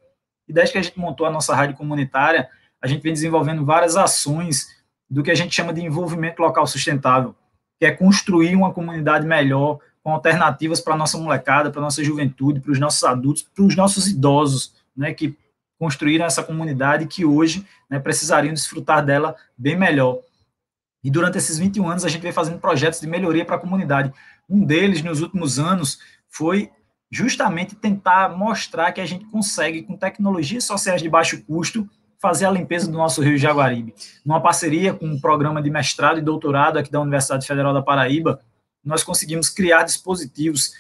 [0.48, 2.48] E desde que a gente montou a nossa rádio comunitária,
[2.82, 4.66] a gente vem desenvolvendo várias ações
[5.08, 7.34] do que a gente chama de envolvimento local sustentável,
[7.78, 12.02] que é construir uma comunidade melhor, com alternativas para a nossa molecada, para a nossa
[12.02, 15.36] juventude, para os nossos adultos, para os nossos idosos, né, que
[15.78, 20.20] construíram essa comunidade que hoje né, precisariam desfrutar dela bem melhor.
[21.02, 24.12] E durante esses 21 anos a gente vem fazendo projetos de melhoria para a comunidade.
[24.48, 26.70] Um deles, nos últimos anos, foi
[27.10, 32.50] justamente tentar mostrar que a gente consegue, com tecnologias sociais de baixo custo, fazer a
[32.50, 33.94] limpeza do nosso rio Jaguaribe.
[34.24, 38.40] Numa parceria com um programa de mestrado e doutorado aqui da Universidade Federal da Paraíba,
[38.84, 40.72] nós conseguimos criar dispositivos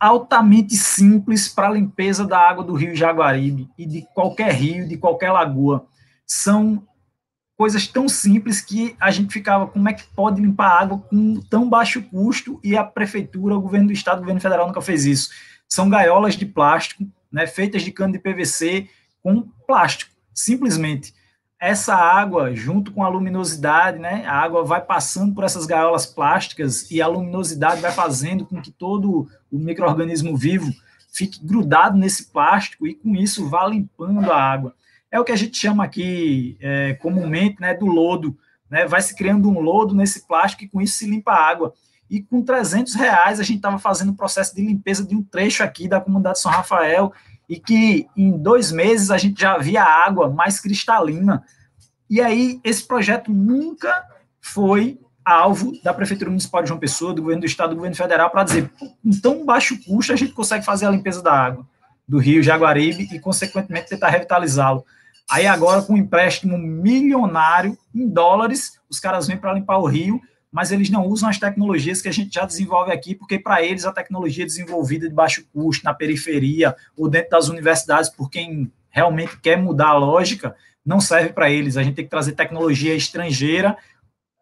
[0.00, 4.96] altamente simples para a limpeza da água do rio Jaguaribe e de qualquer rio, de
[4.96, 5.86] qualquer lagoa.
[6.26, 6.82] São
[7.56, 11.70] coisas tão simples que a gente ficava, como é que pode limpar água com tão
[11.70, 15.30] baixo custo e a prefeitura, o governo do estado, o governo federal nunca fez isso.
[15.68, 18.88] São gaiolas de plástico, né, feitas de cano de PVC
[19.22, 21.14] com plástico, simplesmente
[21.62, 26.90] essa água, junto com a luminosidade, né, a água vai passando por essas gaiolas plásticas
[26.90, 30.72] e a luminosidade vai fazendo com que todo o microorganismo vivo
[31.12, 34.74] fique grudado nesse plástico e com isso vá limpando a água.
[35.08, 38.36] É o que a gente chama aqui é, comumente né, do lodo,
[38.68, 41.72] né, vai se criando um lodo nesse plástico e com isso se limpa a água.
[42.10, 45.62] E com 300 reais a gente estava fazendo o processo de limpeza de um trecho
[45.62, 47.12] aqui da comunidade São Rafael
[47.52, 51.44] e que em dois meses a gente já via água mais cristalina.
[52.08, 54.06] E aí, esse projeto nunca
[54.40, 58.30] foi alvo da Prefeitura Municipal de João Pessoa, do governo do Estado, do governo federal,
[58.30, 61.66] para dizer, com tão baixo custo a gente consegue fazer a limpeza da água
[62.08, 64.82] do rio Jaguaribe e, consequentemente, tentar revitalizá-lo.
[65.30, 70.22] Aí agora, com um empréstimo milionário em dólares, os caras vêm para limpar o rio
[70.52, 73.86] mas eles não usam as tecnologias que a gente já desenvolve aqui, porque para eles
[73.86, 79.40] a tecnologia desenvolvida de baixo custo, na periferia, ou dentro das universidades, por quem realmente
[79.40, 81.78] quer mudar a lógica, não serve para eles.
[81.78, 83.78] A gente tem que trazer tecnologia estrangeira,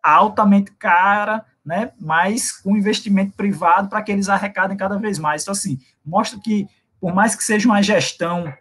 [0.03, 5.42] altamente cara, né, mas com investimento privado para que eles arrecadem cada vez mais.
[5.42, 6.66] Então, assim, mostra que,
[7.01, 8.53] por mais que seja uma gestão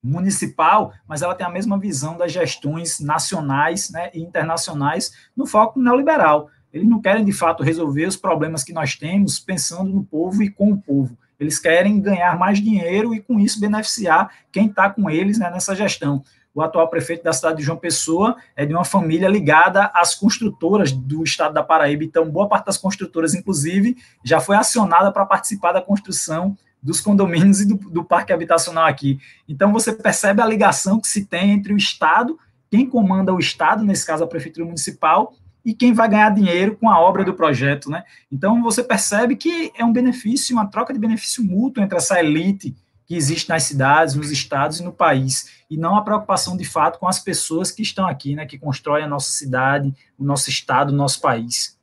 [0.00, 5.80] municipal, mas ela tem a mesma visão das gestões nacionais né, e internacionais no foco
[5.80, 6.50] neoliberal.
[6.74, 10.50] Eles não querem, de fato, resolver os problemas que nós temos pensando no povo e
[10.50, 11.16] com o povo.
[11.38, 15.76] Eles querem ganhar mais dinheiro e, com isso, beneficiar quem está com eles né, nessa
[15.76, 16.24] gestão.
[16.52, 20.90] O atual prefeito da cidade de João Pessoa é de uma família ligada às construtoras
[20.90, 22.02] do estado da Paraíba.
[22.02, 27.60] Então, boa parte das construtoras, inclusive, já foi acionada para participar da construção dos condomínios
[27.60, 29.20] e do, do parque habitacional aqui.
[29.48, 32.36] Então, você percebe a ligação que se tem entre o Estado,
[32.68, 36.90] quem comanda o Estado, nesse caso a Prefeitura Municipal, e quem vai ganhar dinheiro com
[36.90, 38.04] a obra do projeto, né?
[38.30, 42.74] Então você percebe que é um benefício, uma troca de benefício mútuo entre essa elite
[43.06, 46.98] que existe nas cidades, nos estados e no país, e não a preocupação de fato
[46.98, 50.90] com as pessoas que estão aqui, né, que constroem a nossa cidade, o nosso estado,
[50.90, 51.78] o nosso país.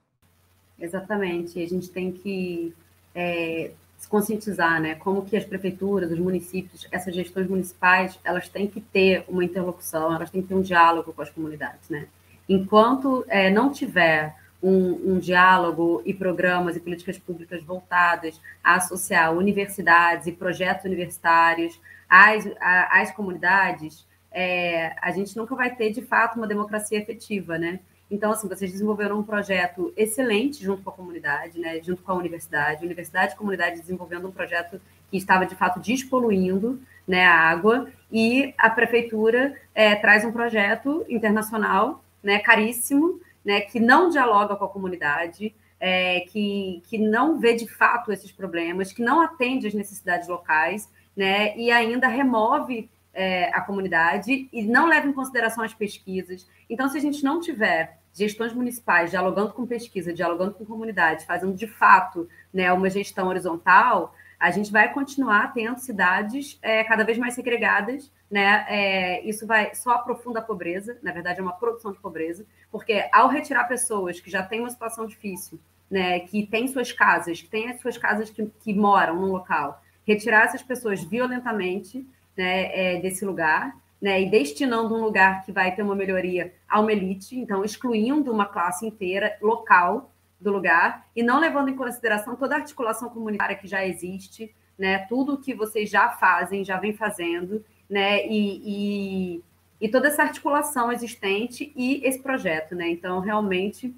[0.79, 1.61] Exatamente.
[1.61, 2.73] A gente tem que
[3.13, 8.65] é, se conscientizar, né, como que as prefeituras, os municípios, essas gestões municipais, elas têm
[8.65, 12.07] que ter uma interlocução, elas têm que ter um diálogo com as comunidades, né?
[12.53, 19.33] Enquanto é, não tiver um, um, diálogo e programas e políticas públicas voltadas a associar
[19.33, 26.35] universidades e projetos universitários às, às comunidades, é, a gente nunca vai ter, de fato,
[26.35, 27.79] uma democracia efetiva, né?
[28.09, 32.15] Então, assim, vocês desenvolveram um projeto excelente junto com a comunidade, né, junto com a
[32.15, 37.87] universidade, universidade e comunidade desenvolvendo um projeto que estava, de fato, despoluindo né, a água,
[38.11, 44.65] e a prefeitura é, traz um projeto internacional né, caríssimo, né, que não dialoga com
[44.65, 49.73] a comunidade, é, que, que não vê de fato esses problemas, que não atende às
[49.73, 55.73] necessidades locais, né, e ainda remove é, a comunidade e não leva em consideração as
[55.73, 56.47] pesquisas.
[56.69, 61.53] Então, se a gente não tiver gestões municipais dialogando com pesquisa, dialogando com comunidade, fazendo
[61.55, 67.15] de fato né, uma gestão horizontal, a gente vai continuar tendo cidades é, cada vez
[67.15, 68.65] mais segregadas, né?
[68.67, 73.07] É, isso vai só aprofunda a pobreza, na verdade é uma produção de pobreza, porque
[73.13, 75.59] ao retirar pessoas que já têm uma situação difícil,
[75.91, 79.79] né, que têm suas casas, que têm as suas casas que, que moram no local,
[80.07, 85.75] retirar essas pessoas violentamente né, é, desse lugar, né, e destinando um lugar que vai
[85.75, 90.10] ter uma melhoria a uma elite, então excluindo uma classe inteira local
[90.41, 95.05] do lugar e não levando em consideração toda a articulação comunitária que já existe, né,
[95.07, 99.43] tudo que vocês já fazem, já vem fazendo, né, e, e,
[99.79, 103.93] e toda essa articulação existente e esse projeto, né, então realmente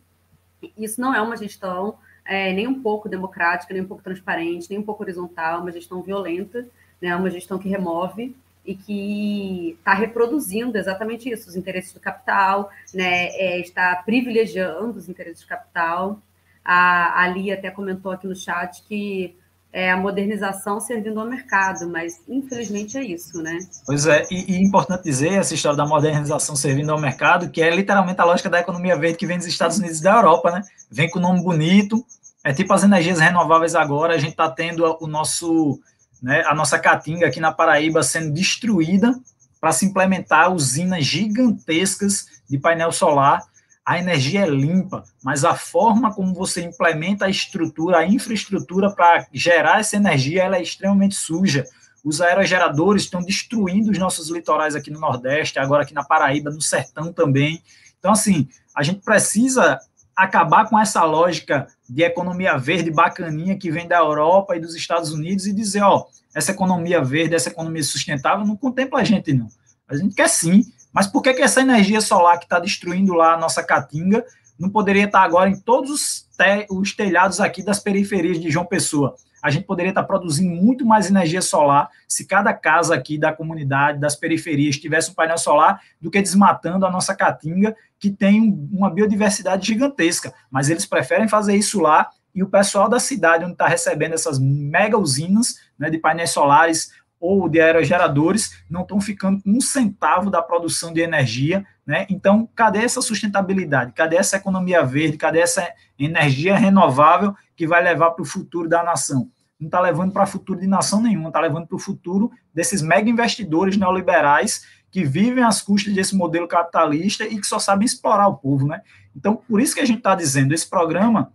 [0.78, 4.80] isso não é uma gestão é, nem um pouco democrática, nem um pouco transparente, nem
[4.80, 6.68] um pouco horizontal, é uma gestão violenta,
[7.02, 12.70] né, uma gestão que remove e que está reproduzindo exatamente isso, os interesses do capital,
[12.94, 16.20] né, é, está privilegiando os interesses do capital.
[16.64, 19.36] A, a Lia até comentou aqui no chat que
[19.72, 23.58] é a modernização servindo ao mercado, mas infelizmente é isso, né?
[23.88, 27.76] Pois é, e, e importante dizer essa história da modernização servindo ao mercado, que é
[27.76, 30.62] literalmente a lógica da economia verde que vem dos Estados Unidos e da Europa, né?
[30.92, 32.06] Vem com nome bonito,
[32.44, 35.80] é tipo as energias renováveis agora, a gente está tendo o nosso
[36.22, 39.14] né, a nossa caatinga aqui na Paraíba sendo destruída
[39.60, 43.42] para se implementar usinas gigantescas de painel solar.
[43.86, 49.28] A energia é limpa, mas a forma como você implementa a estrutura, a infraestrutura para
[49.34, 51.66] gerar essa energia, ela é extremamente suja.
[52.04, 56.62] Os aerogeradores estão destruindo os nossos litorais aqui no Nordeste, agora aqui na Paraíba, no
[56.62, 57.62] Sertão também.
[58.00, 59.80] Então, assim, a gente precisa
[60.16, 65.12] acabar com essa lógica de economia verde bacaninha que vem da Europa e dos Estados
[65.12, 69.48] Unidos e dizer, ó, essa economia verde, essa economia sustentável não contempla a gente, não.
[69.88, 73.34] A gente quer sim, mas por que, que essa energia solar que está destruindo lá
[73.34, 74.24] a nossa caatinga
[74.60, 78.52] não poderia estar tá agora em todos os, te os telhados aqui das periferias de
[78.52, 79.16] João Pessoa?
[79.44, 84.00] a gente poderia estar produzindo muito mais energia solar se cada casa aqui da comunidade,
[84.00, 88.90] das periferias, tivesse um painel solar do que desmatando a nossa caatinga, que tem uma
[88.90, 90.34] biodiversidade gigantesca.
[90.50, 94.40] Mas eles preferem fazer isso lá e o pessoal da cidade, onde está recebendo essas
[94.40, 96.92] mega usinas né, de painéis solares
[97.24, 101.66] ou de aerogeradores, não estão ficando com um centavo da produção de energia.
[101.88, 102.06] Né?
[102.10, 103.94] Então, cadê essa sustentabilidade?
[103.94, 105.16] Cadê essa economia verde?
[105.16, 105.66] Cadê essa
[105.98, 109.30] energia renovável que vai levar para o futuro da nação?
[109.58, 112.82] Não está levando para o futuro de nação nenhuma, está levando para o futuro desses
[112.82, 118.28] mega investidores neoliberais que vivem às custas desse modelo capitalista e que só sabem explorar
[118.28, 118.68] o povo.
[118.68, 118.82] Né?
[119.16, 121.32] Então, por isso que a gente está dizendo, esse programa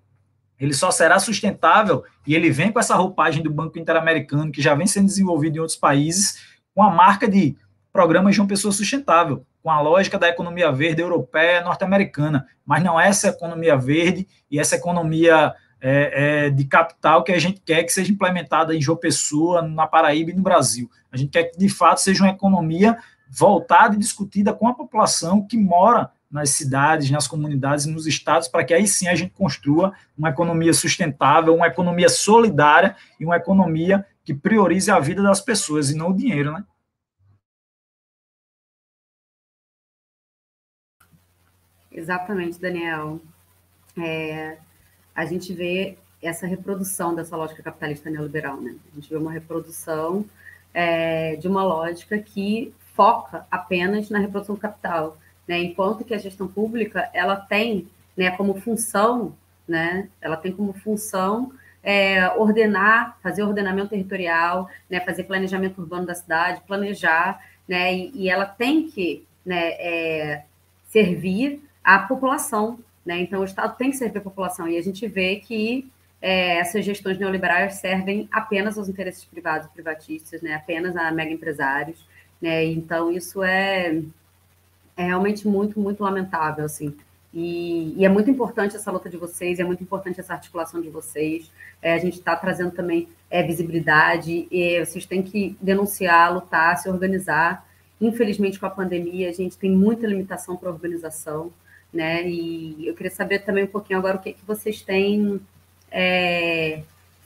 [0.58, 4.74] ele só será sustentável e ele vem com essa roupagem do Banco Interamericano, que já
[4.74, 6.40] vem sendo desenvolvido em outros países,
[6.74, 7.56] com a marca de
[7.92, 13.00] programas de uma pessoa sustentável, com a lógica da economia verde europeia, norte-americana, mas não
[13.00, 17.92] essa economia verde e essa economia é, é, de capital que a gente quer que
[17.92, 20.90] seja implementada em João Pessoa, na Paraíba e no Brasil.
[21.10, 22.96] A gente quer que, de fato, seja uma economia
[23.30, 28.64] voltada e discutida com a população que mora nas cidades, nas comunidades nos estados, para
[28.64, 34.06] que aí sim a gente construa uma economia sustentável, uma economia solidária e uma economia
[34.24, 36.64] que priorize a vida das pessoas e não o dinheiro, né?
[41.90, 43.20] Exatamente, Daniel.
[43.96, 44.58] É,
[45.14, 48.76] a gente vê essa reprodução dessa lógica capitalista neoliberal, né?
[48.92, 50.24] A gente vê uma reprodução
[50.74, 55.16] é, de uma lógica que foca apenas na reprodução do capital
[55.48, 55.58] né?
[55.58, 59.34] Enquanto que a gestão pública ela tem, né, como função,
[59.66, 66.14] né, ela tem como função é, ordenar, fazer ordenamento territorial, né, fazer planejamento urbano da
[66.14, 70.44] cidade, planejar, né, e, e ela tem que né, é,
[70.88, 75.06] servir à população, né, então o Estado tem que servir à população, e a gente
[75.06, 80.96] vê que é, essas gestões neoliberais servem apenas aos interesses privados e privatistas, né, apenas
[80.96, 82.04] a mega empresários,
[82.40, 84.02] né, então isso é,
[84.98, 86.92] é realmente muito, muito lamentável, assim.
[87.32, 90.90] E, e, é muito importante essa luta de vocês, é muito importante essa articulação de
[90.90, 91.48] vocês.
[91.80, 96.88] É, a gente está trazendo também é, visibilidade, e vocês têm que denunciar, lutar, se
[96.88, 97.64] organizar.
[98.00, 101.52] Infelizmente, com a pandemia, a gente tem muita limitação para organização,
[101.92, 102.28] né?
[102.28, 105.40] E eu queria saber também um pouquinho agora o que, que vocês têm
[105.92, 106.82] é,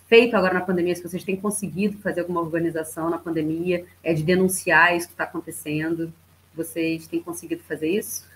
[0.08, 4.22] feito agora na pandemia, se vocês têm conseguido fazer alguma organização na pandemia, é de
[4.22, 6.12] denunciar isso que está acontecendo.
[6.55, 8.31] Vocês têm conseguido fazer isso?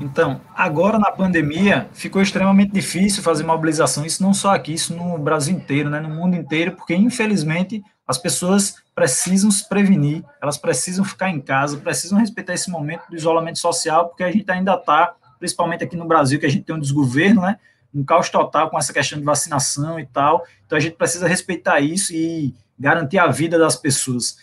[0.00, 5.16] Então, agora na pandemia, ficou extremamente difícil fazer mobilização, isso não só aqui, isso no
[5.18, 11.04] Brasil inteiro, né, no mundo inteiro, porque infelizmente as pessoas precisam se prevenir, elas precisam
[11.04, 15.14] ficar em casa, precisam respeitar esse momento do isolamento social, porque a gente ainda está,
[15.38, 17.58] principalmente aqui no Brasil, que a gente tem um desgoverno, né,
[17.94, 21.80] um caos total com essa questão de vacinação e tal, então a gente precisa respeitar
[21.80, 24.36] isso e garantir a vida das pessoas.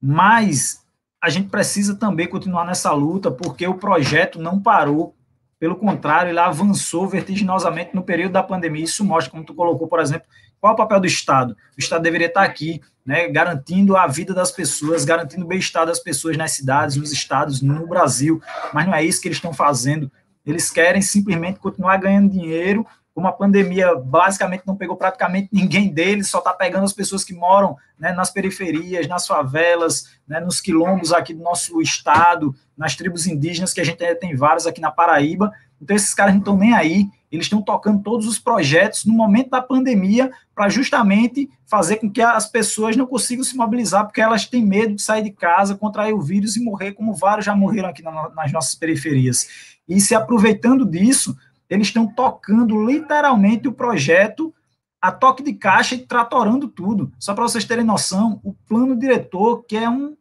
[0.00, 0.83] Mas
[1.24, 5.16] a gente precisa também continuar nessa luta, porque o projeto não parou,
[5.58, 8.84] pelo contrário, ele avançou vertiginosamente no período da pandemia.
[8.84, 10.26] Isso mostra, como tu colocou, por exemplo,
[10.60, 11.56] qual é o papel do Estado.
[11.74, 15.98] O Estado deveria estar aqui, né, garantindo a vida das pessoas, garantindo o bem-estar das
[15.98, 18.42] pessoas nas cidades, nos estados, no Brasil,
[18.74, 20.12] mas não é isso que eles estão fazendo.
[20.44, 26.28] Eles querem simplesmente continuar ganhando dinheiro como a pandemia basicamente não pegou praticamente ninguém deles,
[26.28, 31.12] só está pegando as pessoas que moram né, nas periferias, nas favelas, né, nos quilombos
[31.12, 35.52] aqui do nosso estado, nas tribos indígenas, que a gente tem vários aqui na Paraíba.
[35.80, 39.50] Então, esses caras não estão nem aí, eles estão tocando todos os projetos no momento
[39.50, 44.46] da pandemia para justamente fazer com que as pessoas não consigam se mobilizar, porque elas
[44.46, 47.88] têm medo de sair de casa, contrair o vírus e morrer, como vários já morreram
[47.88, 49.74] aqui nas nossas periferias.
[49.88, 51.36] E se aproveitando disso,
[51.68, 54.54] eles estão tocando literalmente o projeto
[55.04, 57.12] a toque de caixa e tratorando tudo.
[57.18, 60.16] Só para vocês terem noção, o plano diretor, que é um,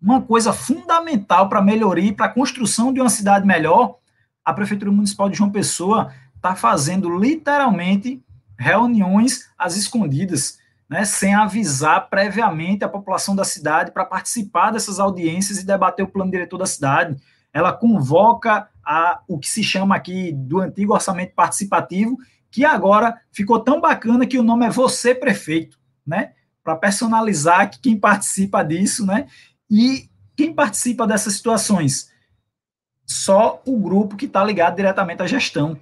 [0.00, 3.96] uma coisa fundamental para melhoria, para a construção de uma cidade melhor,
[4.44, 8.22] a Prefeitura Municipal de João Pessoa está fazendo literalmente
[8.56, 15.58] reuniões às escondidas, né, sem avisar previamente a população da cidade para participar dessas audiências
[15.58, 17.16] e debater o plano diretor da cidade.
[17.52, 22.16] Ela convoca a, o que se chama aqui do antigo orçamento participativo,
[22.50, 26.32] que agora ficou tão bacana que o nome é Você Prefeito, né?
[26.62, 29.26] Para personalizar que quem participa disso, né?
[29.68, 32.12] E quem participa dessas situações?
[33.04, 35.76] Só o grupo que está ligado diretamente à gestão.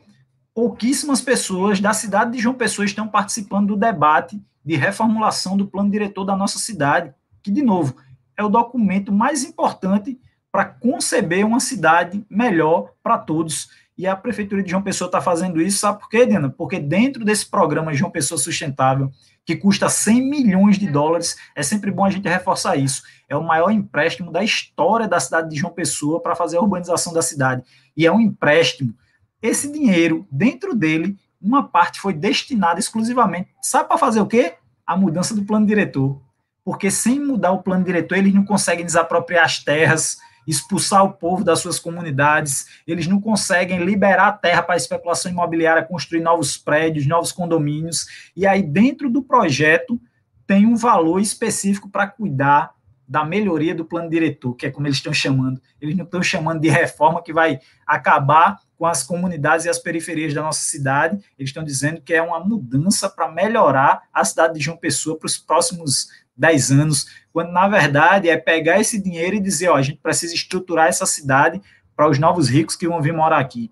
[0.54, 5.90] Pouquíssimas pessoas da cidade de João Pessoa estão participando do debate de reformulação do plano
[5.90, 7.12] diretor da nossa cidade,
[7.42, 7.96] que, de novo,
[8.36, 10.18] é o documento mais importante
[10.54, 13.70] para conceber uma cidade melhor para todos.
[13.98, 16.48] E a Prefeitura de João Pessoa está fazendo isso, sabe por quê, Diana?
[16.48, 19.10] Porque dentro desse programa João Pessoa Sustentável,
[19.44, 23.02] que custa 100 milhões de dólares, é sempre bom a gente reforçar isso.
[23.28, 27.12] É o maior empréstimo da história da cidade de João Pessoa para fazer a urbanização
[27.12, 27.64] da cidade.
[27.96, 28.94] E é um empréstimo.
[29.42, 34.54] Esse dinheiro, dentro dele, uma parte foi destinada exclusivamente, sabe para fazer o quê?
[34.86, 36.22] A mudança do plano diretor.
[36.64, 41.44] Porque sem mudar o plano diretor, eles não conseguem desapropriar as terras, expulsar o povo
[41.44, 46.56] das suas comunidades, eles não conseguem liberar a terra para a especulação imobiliária, construir novos
[46.56, 50.00] prédios, novos condomínios, e aí dentro do projeto
[50.46, 52.74] tem um valor específico para cuidar
[53.06, 55.60] da melhoria do plano diretor, que é como eles estão chamando.
[55.80, 60.32] Eles não estão chamando de reforma que vai acabar com as comunidades e as periferias
[60.32, 61.16] da nossa cidade.
[61.38, 65.26] Eles estão dizendo que é uma mudança para melhorar a cidade de João Pessoa para
[65.26, 69.82] os próximos 10 anos, quando na verdade é pegar esse dinheiro e dizer, ó, a
[69.82, 71.60] gente precisa estruturar essa cidade
[71.96, 73.70] para os novos ricos que vão vir morar aqui,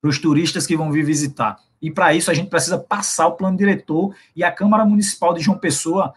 [0.00, 1.58] para os turistas que vão vir visitar.
[1.80, 5.42] E para isso a gente precisa passar o plano diretor e a Câmara Municipal de
[5.42, 6.14] João Pessoa,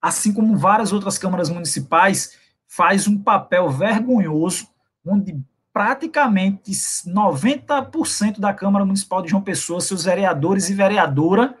[0.00, 4.66] assim como várias outras câmaras municipais, faz um papel vergonhoso,
[5.06, 5.38] onde
[5.72, 11.56] praticamente 90% da Câmara Municipal de João Pessoa, seus vereadores e vereadora,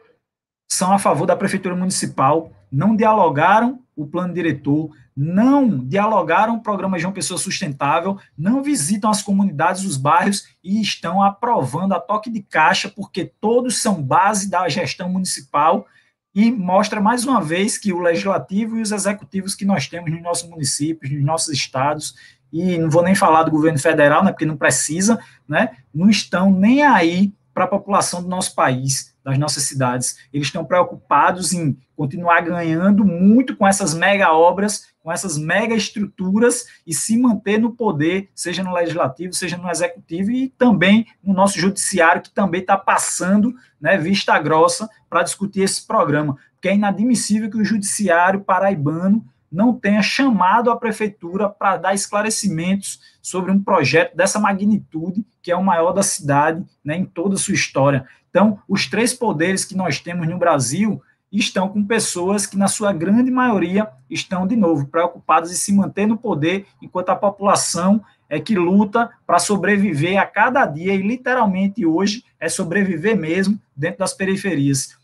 [0.70, 6.98] são a favor da Prefeitura Municipal não dialogaram o plano diretor, não dialogaram o programa
[6.98, 12.42] João Pessoa Sustentável, não visitam as comunidades, os bairros e estão aprovando a toque de
[12.42, 15.86] caixa, porque todos são base da gestão municipal
[16.34, 20.22] e mostra mais uma vez que o legislativo e os executivos que nós temos nos
[20.22, 22.14] nossos municípios, nos nossos estados,
[22.50, 26.50] e não vou nem falar do governo federal, né, porque não precisa, né, não estão
[26.50, 30.16] nem aí para a população do nosso país, das nossas cidades.
[30.32, 36.66] Eles estão preocupados em continuar ganhando muito com essas mega obras, com essas mega estruturas
[36.84, 41.60] e se manter no poder, seja no legislativo, seja no executivo e também no nosso
[41.60, 46.36] judiciário, que também está passando né, vista grossa para discutir esse programa.
[46.54, 52.98] Porque é inadmissível que o judiciário paraibano não tenha chamado a prefeitura para dar esclarecimentos
[53.22, 57.38] sobre um projeto dessa magnitude, que é o maior da cidade, né, em toda a
[57.38, 58.04] sua história.
[58.28, 61.00] Então, os três poderes que nós temos no Brasil
[61.38, 66.06] estão com pessoas que, na sua grande maioria, estão, de novo, preocupadas em se manter
[66.06, 71.86] no poder, enquanto a população é que luta para sobreviver a cada dia, e literalmente
[71.86, 74.96] hoje é sobreviver mesmo dentro das periferias.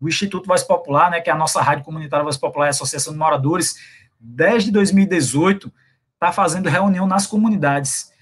[0.00, 3.12] O Instituto Voz Popular, né, que é a nossa rádio comunitária Voz Popular e Associação
[3.12, 3.76] de Moradores,
[4.18, 5.72] desde 2018,
[6.14, 8.12] está fazendo reunião nas comunidades.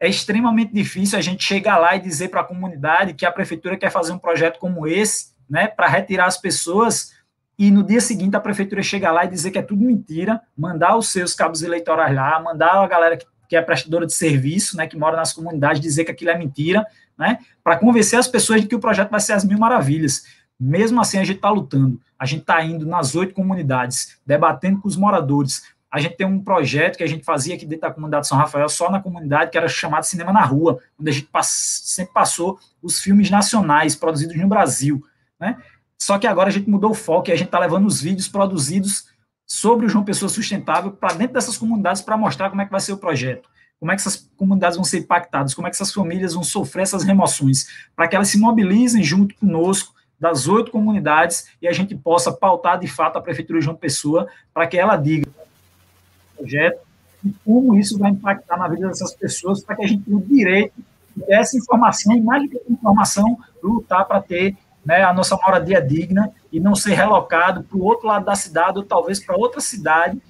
[0.00, 3.76] É extremamente difícil a gente chegar lá e dizer para a comunidade que a prefeitura
[3.76, 7.12] quer fazer um projeto como esse, né, para retirar as pessoas
[7.58, 10.96] e no dia seguinte a prefeitura chegar lá e dizer que é tudo mentira, mandar
[10.96, 14.86] os seus cabos eleitorais lá, mandar a galera que, que é prestadora de serviço, né,
[14.86, 16.84] que mora nas comunidades, dizer que aquilo é mentira,
[17.16, 20.24] né, para convencer as pessoas de que o projeto vai ser as mil maravilhas.
[20.58, 24.88] Mesmo assim, a gente está lutando, a gente está indo nas oito comunidades, debatendo com
[24.88, 25.62] os moradores.
[25.90, 28.68] A gente tem um projeto que a gente fazia aqui dentro da comunidade São Rafael,
[28.68, 32.58] só na comunidade, que era chamado Cinema na Rua, onde a gente pass sempre passou
[32.82, 35.04] os filmes nacionais produzidos no Brasil.
[35.44, 35.58] Né?
[35.98, 38.28] Só que agora a gente mudou o foco e a gente está levando os vídeos
[38.28, 39.08] produzidos
[39.46, 42.80] sobre o João Pessoa Sustentável para dentro dessas comunidades para mostrar como é que vai
[42.80, 45.92] ser o projeto, como é que essas comunidades vão ser impactadas, como é que essas
[45.92, 51.48] famílias vão sofrer essas remoções, para que elas se mobilizem junto conosco das oito comunidades
[51.60, 54.96] e a gente possa pautar de fato a Prefeitura de João Pessoa para que ela
[54.96, 56.80] diga o projeto
[57.22, 60.22] e como isso vai impactar na vida dessas pessoas para que a gente tenha o
[60.22, 60.72] direito
[61.14, 66.30] dessa informação e mais do que informação, lutar para ter né, a nossa moradia digna
[66.52, 70.20] e não ser relocado para o outro lado da cidade ou talvez para outra cidade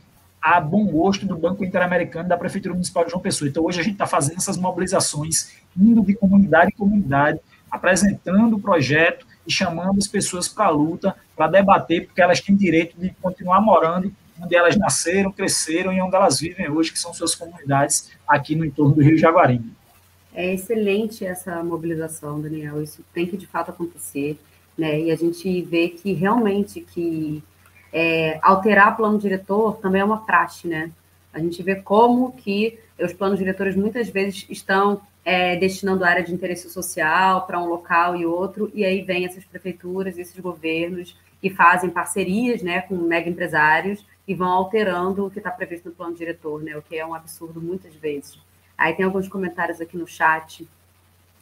[0.40, 3.48] a bom gosto do Banco Interamericano da Prefeitura Municipal de João Pessoa.
[3.48, 7.40] Então, hoje a gente está fazendo essas mobilizações, indo de comunidade em comunidade,
[7.70, 12.54] apresentando o projeto e chamando as pessoas para a luta, para debater, porque elas têm
[12.54, 17.14] direito de continuar morando onde elas nasceram, cresceram e onde elas vivem hoje, que são
[17.14, 19.72] suas comunidades aqui no entorno do Rio Jaguaribe.
[20.34, 22.82] É excelente essa mobilização, Daniel.
[22.82, 24.36] Isso tem que de fato acontecer,
[24.76, 25.00] né?
[25.00, 27.42] E a gente vê que realmente que
[27.92, 30.90] é, alterar plano diretor também é uma praxe, né?
[31.32, 36.34] A gente vê como que os planos diretores muitas vezes estão é, destinando área de
[36.34, 41.50] interesse social para um local e outro, e aí vem essas prefeituras, esses governos que
[41.50, 46.14] fazem parcerias, né, com mega empresários e vão alterando o que está previsto no plano
[46.14, 46.76] diretor, né?
[46.76, 48.38] O que é um absurdo muitas vezes.
[48.76, 50.66] Aí tem alguns comentários aqui no chat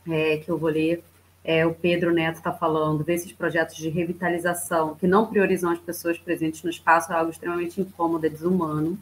[0.08, 1.02] é, que eu vou ler.
[1.44, 6.16] É, o Pedro Neto está falando desses projetos de revitalização que não priorizam as pessoas
[6.16, 8.98] presentes no espaço é algo extremamente incômodo e desumano.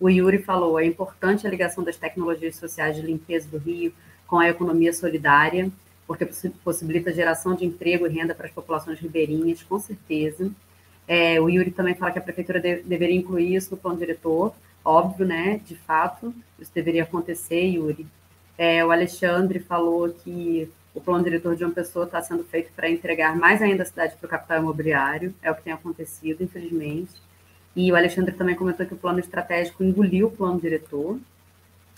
[0.00, 3.92] O Yuri falou, é importante a ligação das tecnologias sociais de limpeza do Rio
[4.26, 5.70] com a economia solidária,
[6.06, 6.28] porque
[6.64, 10.50] possibilita a geração de emprego e renda para as populações ribeirinhas, com certeza.
[11.08, 14.52] É, o Yuri também fala que a prefeitura de, deveria incluir isso no plano diretor,
[14.86, 15.60] óbvio, né?
[15.66, 18.06] De fato, isso deveria acontecer, Yuri.
[18.56, 22.88] É, o Alexandre falou que o plano diretor de uma pessoa está sendo feito para
[22.88, 27.12] entregar mais ainda a cidade para o capital imobiliário, é o que tem acontecido, infelizmente.
[27.74, 31.18] E o Alexandre também comentou que o plano estratégico engoliu o plano diretor.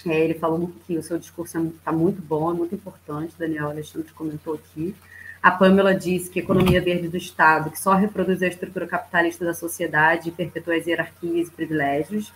[0.04, 4.12] É, ele falou que o seu discurso está muito bom, é muito importante, Daniel Alexandre
[4.12, 4.94] comentou aqui.
[5.40, 9.44] A Pamela disse que a economia verde do Estado, que só reproduz a estrutura capitalista
[9.44, 12.32] da sociedade e perpetua as hierarquias e privilégios,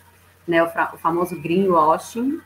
[0.47, 2.41] né, o, o famoso greenwashing.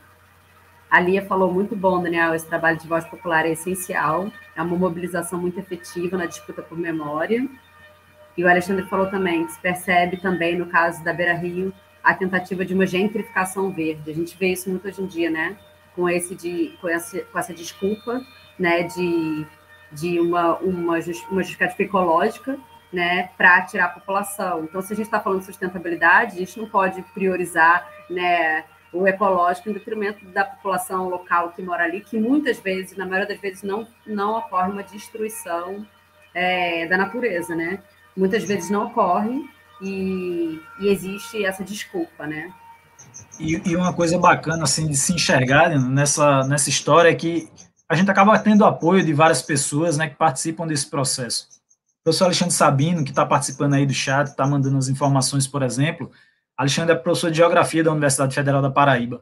[0.89, 4.77] A Lia falou muito bom, Daniel, esse trabalho de voz popular é essencial, é uma
[4.77, 7.47] mobilização muito efetiva na disputa por memória.
[8.37, 11.73] E o Alexandre falou também que se percebe também, no caso da Beira Rio,
[12.03, 14.09] a tentativa de uma gentrificação verde.
[14.09, 15.57] A gente vê isso muito hoje em dia, né?
[15.95, 18.21] Com, esse de, com, essa, com essa desculpa
[18.57, 19.45] né, de,
[19.91, 20.97] de uma, uma,
[21.29, 22.57] uma justificativa ecológica,
[22.91, 24.63] né, para tirar a população.
[24.63, 28.63] Então, se a gente está falando de sustentabilidade, a gente não pode priorizar né,
[28.93, 33.27] o ecológico em detrimento da população local que mora ali, que muitas vezes, na maioria
[33.27, 35.85] das vezes, não, não ocorre uma destruição
[36.33, 37.79] é, da natureza, né?
[38.15, 39.43] Muitas vezes não ocorre
[39.81, 42.51] e, e existe essa desculpa, né?
[43.39, 47.49] E, e, uma coisa bacana assim de se enxergar nessa, nessa história é que
[47.87, 51.56] a gente acaba tendo apoio de várias pessoas né, que participam desse processo
[52.07, 56.09] professor Alexandre Sabino, que está participando aí do chat, está mandando as informações, por exemplo.
[56.55, 59.21] Alexandre é professor de Geografia da Universidade Federal da Paraíba.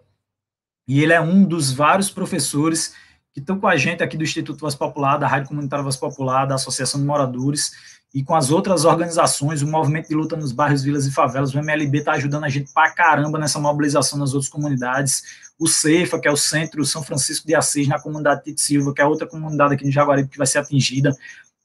[0.87, 2.93] E ele é um dos vários professores
[3.33, 6.45] que estão com a gente aqui do Instituto Voz Popular, da Rádio Comunitária Voz Popular,
[6.45, 7.71] da Associação de Moradores,
[8.13, 11.57] e com as outras organizações, o Movimento de Luta nos Bairros, Vilas e Favelas, o
[11.57, 15.23] MLB está ajudando a gente pra caramba nessa mobilização nas outras comunidades.
[15.59, 19.01] O CEFA, que é o Centro São Francisco de Assis, na comunidade Tite Silva, que
[19.01, 21.17] é outra comunidade aqui no Jaguaribe que vai ser atingida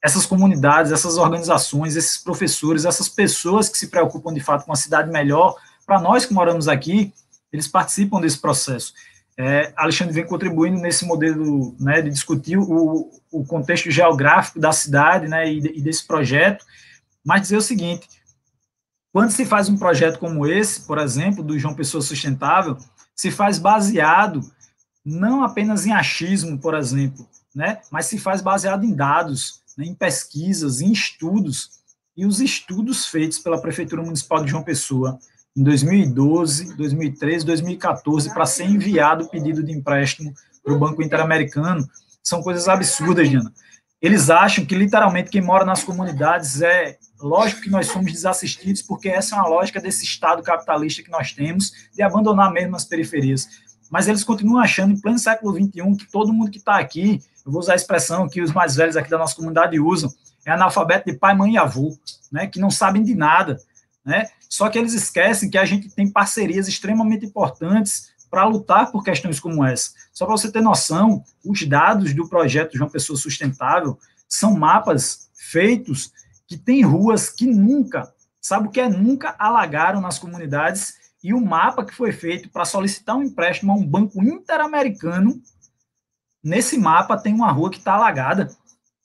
[0.03, 4.75] essas comunidades, essas organizações, esses professores, essas pessoas que se preocupam de fato com a
[4.75, 7.13] cidade melhor para nós que moramos aqui,
[7.51, 8.93] eles participam desse processo.
[9.37, 15.27] É, Alexandre vem contribuindo nesse modelo né, de discutir o, o contexto geográfico da cidade
[15.27, 16.65] né, e, e desse projeto,
[17.23, 18.07] mas dizer o seguinte:
[19.11, 22.77] quando se faz um projeto como esse, por exemplo, do João Pessoa Sustentável,
[23.15, 24.41] se faz baseado
[25.03, 29.95] não apenas em achismo, por exemplo, né, mas se faz baseado em dados, né, em
[29.95, 31.81] pesquisas, em estudos,
[32.15, 35.17] e os estudos feitos pela Prefeitura Municipal de João Pessoa
[35.55, 41.87] em 2012, 2013, 2014, para ser enviado o pedido de empréstimo para o Banco Interamericano,
[42.23, 43.51] são coisas absurdas, Diana.
[44.01, 46.97] Eles acham que, literalmente, quem mora nas comunidades é.
[47.19, 51.33] Lógico que nós somos desassistidos, porque essa é uma lógica desse Estado capitalista que nós
[51.33, 53.47] temos, de abandonar mesmo as periferias.
[53.91, 57.51] Mas eles continuam achando, em pleno século XXI, que todo mundo que está aqui, eu
[57.51, 60.11] vou usar a expressão que os mais velhos aqui da nossa comunidade usam,
[60.45, 61.97] é analfabeto de pai, mãe e avô,
[62.31, 63.57] né, que não sabem de nada.
[64.03, 64.27] Né?
[64.49, 69.39] Só que eles esquecem que a gente tem parcerias extremamente importantes para lutar por questões
[69.39, 69.91] como essa.
[70.13, 76.11] Só para você ter noção, os dados do projeto João Pessoa Sustentável são mapas feitos
[76.47, 78.11] que tem ruas que nunca,
[78.41, 82.65] sabe o que é nunca alagaram nas comunidades e o mapa que foi feito para
[82.65, 85.41] solicitar um empréstimo a um banco interamericano,
[86.43, 88.49] nesse mapa tem uma rua que está alagada,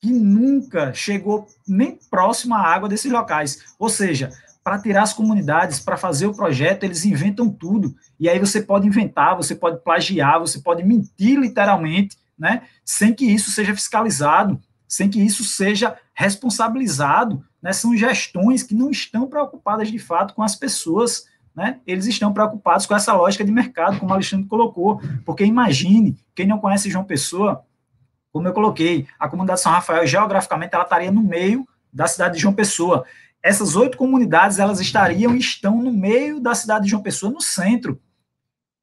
[0.01, 3.74] que nunca chegou nem próximo à água desses locais.
[3.78, 4.30] Ou seja,
[4.62, 7.95] para tirar as comunidades, para fazer o projeto, eles inventam tudo.
[8.18, 12.62] E aí você pode inventar, você pode plagiar, você pode mentir literalmente, né?
[12.84, 17.45] Sem que isso seja fiscalizado, sem que isso seja responsabilizado.
[17.62, 17.72] Né?
[17.72, 21.26] São gestões que não estão preocupadas de fato com as pessoas.
[21.57, 21.80] Né?
[21.86, 25.00] Eles estão preocupados com essa lógica de mercado, como o Alexandre colocou.
[25.24, 27.64] Porque imagine, quem não conhece João Pessoa,
[28.30, 32.42] como eu coloquei, a comunidade São Rafael, geograficamente, ela estaria no meio da cidade de
[32.42, 33.07] João Pessoa
[33.46, 37.40] essas oito comunidades elas estariam e estão no meio da cidade de João Pessoa, no
[37.40, 38.00] centro.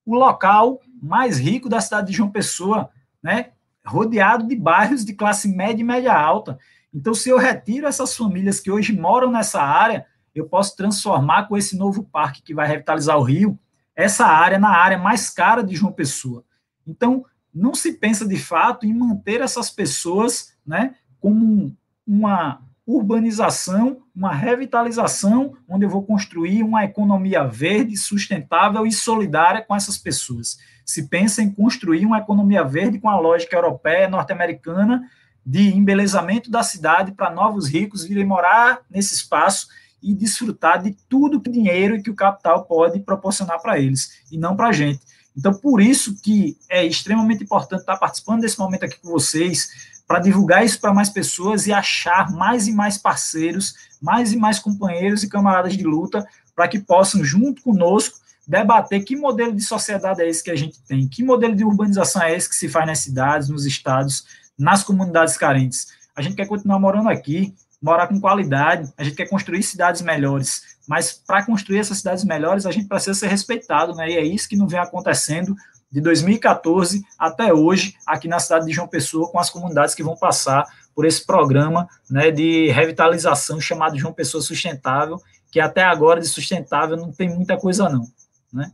[0.06, 2.90] O local mais rico da cidade de João Pessoa,
[3.22, 3.50] né?
[3.86, 6.58] rodeado de bairros de classe média e média alta.
[6.94, 11.58] Então, se eu retiro essas famílias que hoje moram nessa área, eu posso transformar com
[11.58, 13.58] esse novo parque que vai revitalizar o Rio,
[13.96, 16.44] essa área na área mais cara de João Pessoa.
[16.86, 21.76] Então, não se pensa de fato em manter essas pessoas né, como
[22.06, 29.76] uma urbanização, uma revitalização, onde eu vou construir uma economia verde, sustentável e solidária com
[29.76, 30.58] essas pessoas.
[30.86, 35.10] Se pensa em construir uma economia verde com a lógica europeia, norte-americana,
[35.46, 39.68] de embelezamento da cidade para novos ricos virem morar nesse espaço
[40.04, 44.22] e desfrutar de tudo que o dinheiro e que o capital pode proporcionar para eles,
[44.30, 45.00] e não para a gente.
[45.36, 49.70] Então, por isso que é extremamente importante estar participando desse momento aqui com vocês,
[50.06, 54.60] para divulgar isso para mais pessoas e achar mais e mais parceiros, mais e mais
[54.60, 60.22] companheiros e camaradas de luta, para que possam, junto conosco, debater que modelo de sociedade
[60.22, 62.86] é esse que a gente tem, que modelo de urbanização é esse que se faz
[62.86, 64.26] nas cidades, nos estados,
[64.60, 65.88] nas comunidades carentes.
[66.16, 70.78] A gente quer continuar morando aqui, morar com qualidade, a gente quer construir cidades melhores,
[70.88, 74.10] mas para construir essas cidades melhores, a gente precisa ser respeitado, né?
[74.10, 75.54] E é isso que não vem acontecendo
[75.92, 80.16] de 2014 até hoje, aqui na cidade de João Pessoa, com as comunidades que vão
[80.16, 80.66] passar
[80.96, 85.22] por esse programa né, de revitalização chamado João Pessoa Sustentável,
[85.52, 88.08] que até agora de sustentável não tem muita coisa não.
[88.52, 88.72] Né?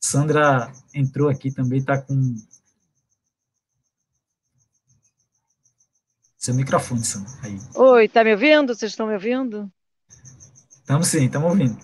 [0.00, 2.36] Sandra entrou aqui também, está com...
[6.46, 7.28] Seu microfone, Sandra.
[7.42, 7.58] Aí.
[7.74, 8.72] Oi, tá me ouvindo?
[8.72, 9.68] Vocês estão me ouvindo?
[10.70, 11.76] Estamos sim, estamos ouvindo.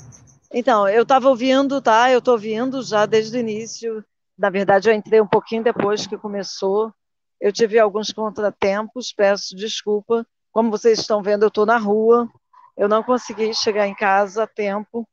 [0.55, 2.13] Então, eu estava ouvindo, tá?
[2.13, 4.05] Eu estou ouvindo já desde o início
[4.39, 6.93] na verdade, eu entrei um pouquinho depois que começou.
[7.41, 10.27] Eu tive alguns contratempos, peço desculpa.
[10.53, 12.29] Como vocês estão vendo, eu estou na rua.
[12.77, 15.09] Eu não consegui chegar em casa a tempo,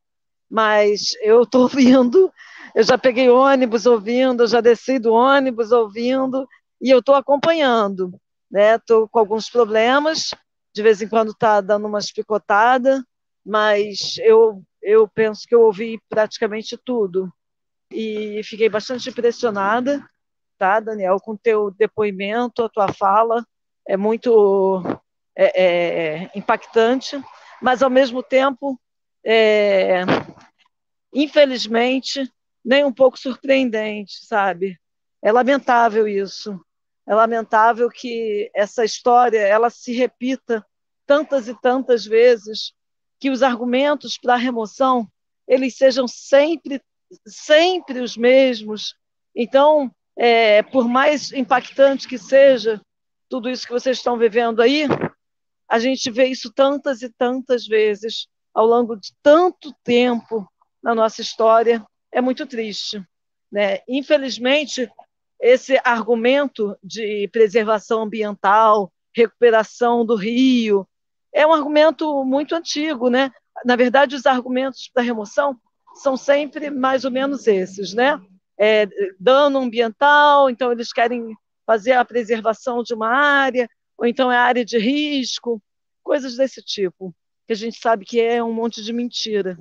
[0.50, 2.32] mas eu estou ouvindo.
[2.76, 6.48] Eu já peguei ônibus ouvindo, eu já desci do ônibus ouvindo,
[6.80, 8.14] e eu estou acompanhando.
[8.52, 8.80] Né?
[9.12, 10.34] com alguns problemas,
[10.74, 13.02] de vez em quando está dando umas picotadas,
[13.46, 17.32] mas eu, eu penso que eu ouvi praticamente tudo
[17.92, 20.04] e fiquei bastante impressionada,
[20.58, 23.46] tá, Daniel, com teu depoimento, a tua fala
[23.88, 24.84] é muito
[25.36, 27.20] é, é, impactante,
[27.62, 28.80] mas ao mesmo tempo,
[29.24, 30.02] é,
[31.14, 32.32] infelizmente,
[32.64, 34.80] nem um pouco surpreendente, sabe?
[35.22, 36.60] É lamentável isso.
[37.10, 40.64] É lamentável que essa história ela se repita
[41.08, 42.72] tantas e tantas vezes,
[43.20, 45.10] que os argumentos para a remoção
[45.48, 46.80] eles sejam sempre
[47.26, 48.94] sempre os mesmos.
[49.36, 52.80] Então, é, por mais impactante que seja
[53.28, 54.86] tudo isso que vocês estão vivendo aí,
[55.68, 60.48] a gente vê isso tantas e tantas vezes ao longo de tanto tempo
[60.84, 63.04] na nossa história, é muito triste.
[63.52, 63.80] Né?
[63.88, 64.88] Infelizmente,
[65.40, 70.88] esse argumento de preservação ambiental, recuperação do rio,
[71.34, 73.32] é um argumento muito antigo, né?
[73.66, 75.58] Na verdade, os argumentos da remoção
[75.96, 78.20] são sempre mais ou menos esses, né?
[78.58, 78.88] É,
[79.20, 81.36] dano ambiental, então eles querem
[81.66, 85.62] fazer a preservação de uma área, ou então é área de risco,
[86.04, 87.16] coisas desse tipo,
[87.48, 89.58] que a gente sabe que é um monte de mentira.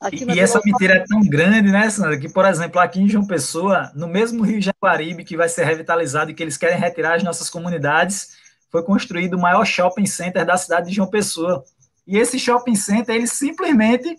[0.00, 3.26] Aqui e essa mentira é tão grande, né, Sandra, que, por exemplo, aqui em João
[3.26, 7.22] Pessoa, no mesmo Rio Jaguaribe, que vai ser revitalizado e que eles querem retirar as
[7.22, 8.36] nossas comunidades,
[8.70, 11.64] foi construído o maior shopping center da cidade de João Pessoa.
[12.06, 14.16] E esse shopping center, ele simplesmente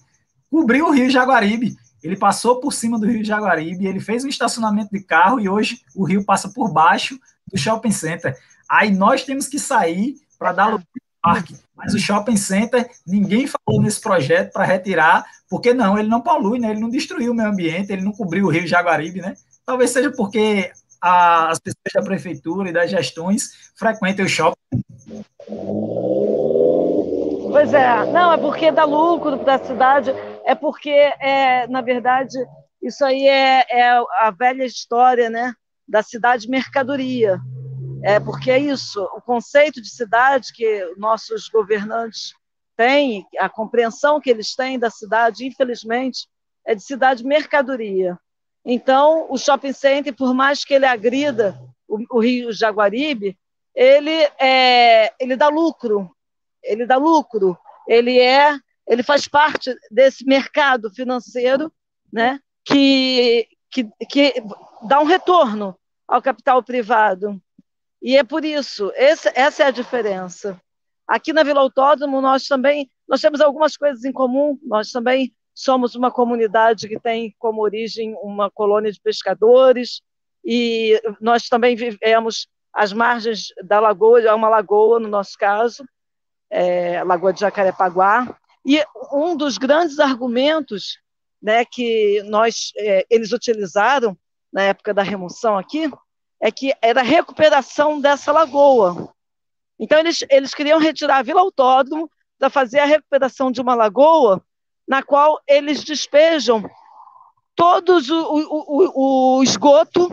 [0.50, 1.76] cobriu o Rio Jaguaribe.
[2.04, 5.82] Ele passou por cima do Rio Jaguaribe, ele fez um estacionamento de carro e hoje
[5.96, 7.20] o rio passa por baixo
[7.52, 8.36] do shopping center.
[8.70, 10.86] Aí nós temos que sair para dar lugar
[11.28, 11.56] parque.
[11.76, 16.60] Mas o shopping center, ninguém falou nesse projeto para retirar, porque não, ele não polui,
[16.60, 16.72] né?
[16.72, 19.36] ele não destruiu o meio ambiente, ele não cobriu o rio Jaguaribe, né?
[19.66, 20.72] Talvez seja porque
[21.02, 24.58] a, as pessoas da prefeitura e das gestões frequentam o shopping.
[27.52, 30.12] Pois é, não, é porque dá lucro para a cidade,
[30.46, 32.38] é porque, é, na verdade,
[32.82, 33.90] isso aí é, é
[34.22, 35.54] a velha história né,
[35.88, 37.40] da cidade mercadoria.
[38.04, 42.34] É porque é isso, o conceito de cidade que nossos governantes
[42.76, 46.28] têm, a compreensão que eles têm da cidade, infelizmente,
[46.66, 48.18] é de cidade mercadoria.
[48.64, 53.38] Então, o shopping center, por mais que ele agrida o, o Rio Jaguaribe,
[53.74, 56.12] ele, é, ele dá lucro,
[56.64, 61.72] ele dá lucro, ele é, ele faz parte desse mercado financeiro,
[62.12, 64.34] né, que, que, que
[64.84, 65.78] dá um retorno
[66.08, 67.42] ao capital privado.
[68.08, 70.58] E é por isso, esse, essa é a diferença.
[71.06, 75.94] Aqui na Vila Autódromo, nós também nós temos algumas coisas em comum, nós também somos
[75.94, 80.02] uma comunidade que tem como origem uma colônia de pescadores,
[80.42, 85.84] e nós também vivemos às margens da lagoa, é uma lagoa no nosso caso,
[86.50, 88.82] é, a Lagoa de Jacarepaguá, e
[89.12, 90.98] um dos grandes argumentos
[91.42, 94.18] né, que nós, é, eles utilizaram
[94.50, 95.92] na época da remoção aqui
[96.42, 99.14] é que era a recuperação dessa lagoa.
[99.80, 104.44] Então, eles, eles queriam retirar a Vila Autódromo para fazer a recuperação de uma lagoa
[104.88, 106.64] na qual eles despejam
[107.56, 110.10] todos o, o, o, o esgoto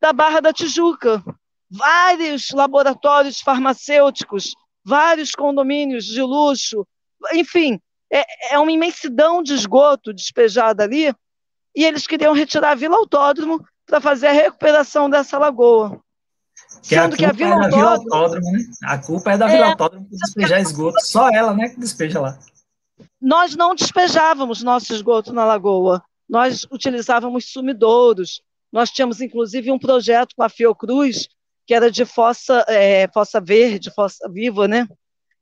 [0.00, 1.22] da Barra da Tijuca.
[1.70, 4.54] Vários laboratórios farmacêuticos,
[4.84, 6.86] vários condomínios de luxo,
[7.32, 7.80] enfim,
[8.12, 11.14] é, é uma imensidão de esgoto despejado ali,
[11.74, 16.00] e eles queriam retirar a Vila Autódromo para fazer a recuperação dessa lagoa.
[16.80, 18.64] Que Sendo a que a Vila, é Vila Autódromo, né?
[18.84, 20.98] A culpa é da Vila é, Autódromo por despejar esgoto.
[21.04, 22.38] Só ela, né, que despeja lá.
[23.20, 26.02] Nós não despejávamos nosso esgoto na lagoa.
[26.26, 28.40] Nós utilizávamos sumidouros.
[28.72, 31.28] Nós tínhamos, inclusive, um projeto com a Fiocruz,
[31.66, 34.88] que era de fossa, é, fossa verde, fossa viva, né?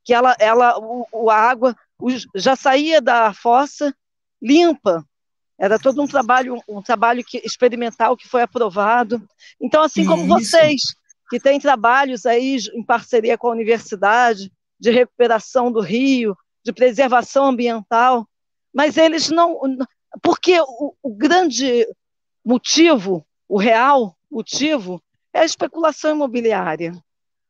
[0.03, 3.95] Que ela, ela o, o a água o, já saía da fossa
[4.41, 5.05] limpa,
[5.61, 9.21] era todo um trabalho, um trabalho que, experimental que foi aprovado.
[9.61, 10.49] Então, assim como Isso.
[10.49, 10.81] vocês,
[11.29, 16.35] que têm trabalhos aí em parceria com a universidade, de recuperação do rio,
[16.65, 18.27] de preservação ambiental,
[18.73, 19.59] mas eles não.
[20.23, 21.87] Porque o, o grande
[22.43, 24.99] motivo, o real motivo,
[25.31, 26.91] é a especulação imobiliária.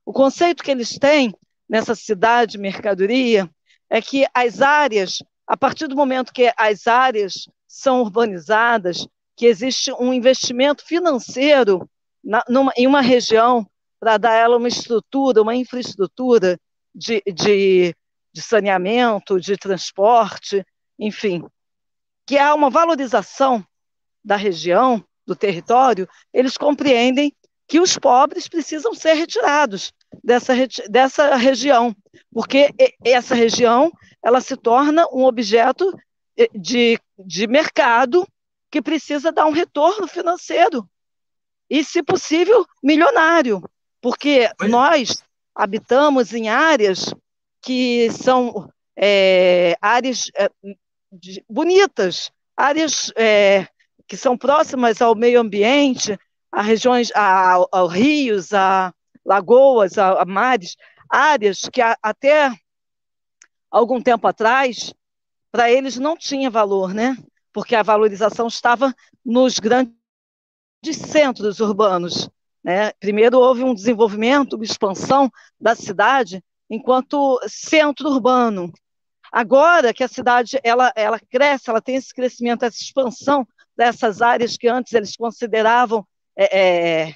[0.05, 1.33] O conceito que eles têm
[1.69, 3.49] nessa cidade mercadoria
[3.89, 9.91] é que as áreas, a partir do momento que as áreas são urbanizadas, que existe
[9.99, 11.89] um investimento financeiro
[12.23, 16.57] na, numa, em uma região para dar ela uma estrutura, uma infraestrutura
[16.95, 17.93] de, de,
[18.31, 20.65] de saneamento, de transporte,
[20.97, 21.43] enfim,
[22.25, 23.61] que há uma valorização
[24.23, 27.35] da região, do território, eles compreendem
[27.67, 29.91] que os pobres precisam ser retirados
[30.23, 30.53] dessa,
[30.89, 31.95] dessa região,
[32.33, 33.91] porque essa região
[34.23, 35.93] ela se torna um objeto
[36.53, 38.27] de, de mercado
[38.69, 40.87] que precisa dar um retorno financeiro
[41.69, 43.61] e, se possível, milionário,
[44.01, 45.23] porque nós
[45.55, 47.13] habitamos em áreas
[47.61, 50.49] que são é, áreas é,
[51.11, 53.67] de, bonitas, áreas é,
[54.07, 56.17] que são próximas ao meio ambiente,
[56.51, 58.93] a regiões, a, a, a rios, a
[59.25, 60.75] lagoas, a, a mares,
[61.09, 62.51] áreas que a, até
[63.69, 64.93] algum tempo atrás
[65.51, 67.17] para eles não tinha valor, né?
[67.53, 68.93] Porque a valorização estava
[69.23, 69.93] nos grandes
[70.95, 72.29] centros urbanos.
[72.63, 72.91] Né?
[72.93, 78.71] Primeiro houve um desenvolvimento, uma expansão da cidade enquanto centro urbano.
[79.31, 83.45] Agora que a cidade ela, ela cresce, ela tem esse crescimento, essa expansão
[83.75, 86.05] dessas áreas que antes eles consideravam
[86.35, 87.15] é, é,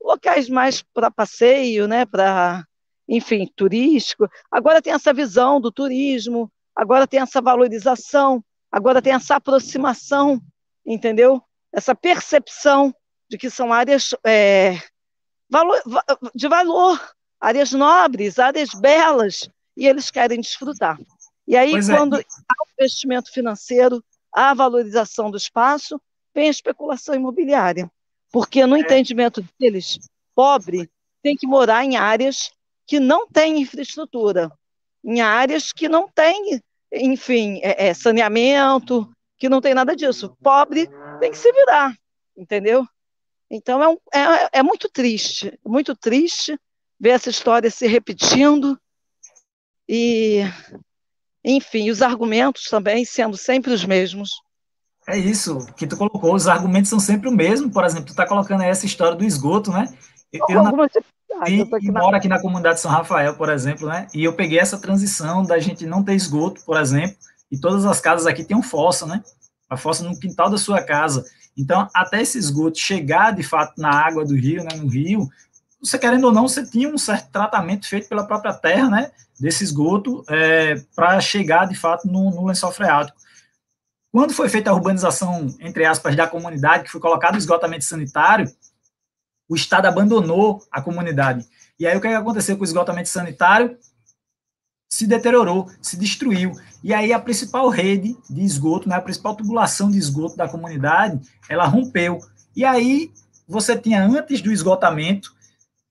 [0.00, 2.64] locais mais para passeio, né, para,
[3.08, 4.28] enfim, turístico.
[4.50, 10.40] Agora tem essa visão do turismo, agora tem essa valorização, agora tem essa aproximação,
[10.84, 11.42] entendeu?
[11.72, 12.94] Essa percepção
[13.28, 14.78] de que são áreas é,
[15.50, 15.80] valor,
[16.34, 20.98] de valor, áreas nobres, áreas belas, e eles querem desfrutar.
[21.46, 21.96] E aí, pois é.
[21.96, 22.20] quando é.
[22.20, 24.02] há o investimento financeiro,
[24.34, 26.00] há a valorização do espaço,
[26.34, 27.90] vem a especulação imobiliária.
[28.30, 28.80] Porque, no é.
[28.80, 29.98] entendimento deles,
[30.34, 30.88] pobre
[31.22, 32.50] tem que morar em áreas
[32.86, 34.50] que não têm infraestrutura,
[35.04, 36.62] em áreas que não têm,
[36.92, 40.36] enfim, é, é, saneamento, que não tem nada disso.
[40.42, 40.88] Pobre
[41.20, 41.94] tem que se virar,
[42.36, 42.86] entendeu?
[43.50, 46.58] Então é, um, é, é muito triste, muito triste
[47.00, 48.78] ver essa história se repetindo
[49.88, 50.42] e,
[51.44, 54.30] enfim, os argumentos também sendo sempre os mesmos.
[55.08, 57.70] É isso que tu colocou, os argumentos são sempre o mesmo.
[57.70, 59.88] Por exemplo, tu está colocando aí essa história do esgoto, né?
[60.30, 60.70] Eu, eu, na,
[61.48, 64.06] e, eu moro aqui na comunidade São Rafael, por exemplo, né?
[64.12, 67.16] E eu peguei essa transição da gente não ter esgoto, por exemplo,
[67.50, 69.24] e todas as casas aqui têm um fossa, né?
[69.70, 71.24] A fossa no quintal da sua casa.
[71.56, 75.26] Então, até esse esgoto chegar de fato na água do rio, né, no rio,
[75.80, 79.64] você querendo ou não, você tinha um certo tratamento feito pela própria terra, né, desse
[79.64, 83.18] esgoto, é, para chegar de fato no, no lençol freático.
[84.10, 88.50] Quando foi feita a urbanização, entre aspas, da comunidade, que foi colocado o esgotamento sanitário,
[89.48, 91.46] o Estado abandonou a comunidade.
[91.78, 93.78] E aí o que, é que aconteceu com o esgotamento sanitário?
[94.90, 96.52] Se deteriorou, se destruiu.
[96.82, 101.20] E aí a principal rede de esgoto, né, a principal tubulação de esgoto da comunidade,
[101.48, 102.18] ela rompeu.
[102.56, 103.12] E aí
[103.46, 105.34] você tinha, antes do esgotamento,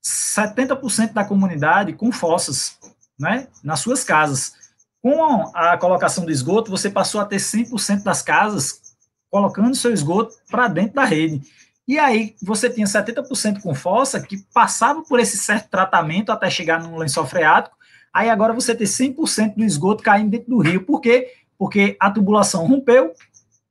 [0.04, 2.78] 70% da comunidade com fossas,
[3.20, 4.54] né, nas suas casas.
[5.02, 8.82] Com a colocação do esgoto, você passou a ter 100% das casas
[9.30, 11.42] colocando seu esgoto para dentro da rede.
[11.88, 16.82] E aí você tinha 70% com fossa que passava por esse certo tratamento até chegar
[16.82, 17.78] no lençol freático.
[18.14, 20.84] Aí agora você tem 100% do esgoto caindo dentro do rio.
[20.84, 21.32] Por quê?
[21.58, 23.14] Porque a tubulação rompeu,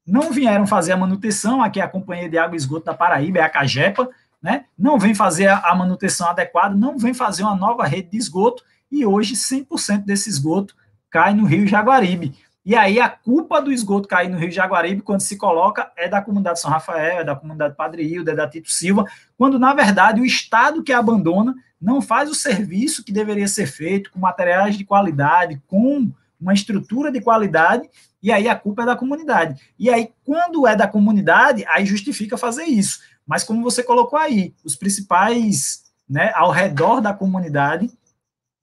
[0.06, 3.38] não vieram fazer a manutenção, aqui é a Companhia de Água e Esgoto da Paraíba,
[3.38, 4.08] é a CAGEPA,
[4.42, 4.64] né?
[4.78, 9.04] não vem fazer a manutenção adequada, não vem fazer uma nova rede de esgoto, e
[9.04, 10.74] hoje 100% desse esgoto
[11.10, 12.34] cai no Rio Jaguaribe.
[12.64, 16.20] E aí a culpa do esgoto cair no Rio Jaguaribe, quando se coloca, é da
[16.20, 19.04] comunidade São Rafael, é da comunidade Padre Hilda, é da Tito Silva,
[19.38, 24.10] quando na verdade o Estado que abandona não faz o serviço que deveria ser feito
[24.10, 27.88] com materiais de qualidade, com uma estrutura de qualidade,
[28.22, 29.60] e aí a culpa é da comunidade.
[29.78, 32.98] E aí, quando é da comunidade, aí justifica fazer isso.
[33.24, 37.88] Mas como você colocou aí, os principais, né, ao redor da comunidade,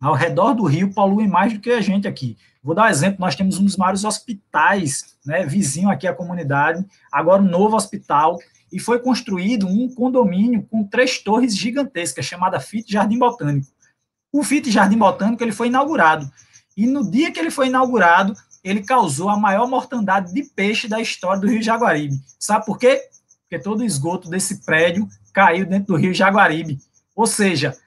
[0.03, 2.37] ao redor do rio poluem mais do que a gente aqui.
[2.61, 6.85] Vou dar um exemplo, nós temos um dos maiores hospitais, né, vizinho aqui à comunidade,
[7.09, 8.37] agora um novo hospital,
[8.69, 13.67] e foi construído um condomínio com três torres gigantescas, chamada FIT Jardim Botânico.
[14.29, 16.29] O FIT Jardim Botânico ele foi inaugurado,
[16.75, 20.99] e no dia que ele foi inaugurado, ele causou a maior mortandade de peixe da
[20.99, 22.19] história do Rio Jaguaribe.
[22.37, 23.01] Sabe por quê?
[23.41, 26.79] Porque todo o esgoto desse prédio caiu dentro do Rio Jaguaribe.
[27.15, 27.77] Ou seja,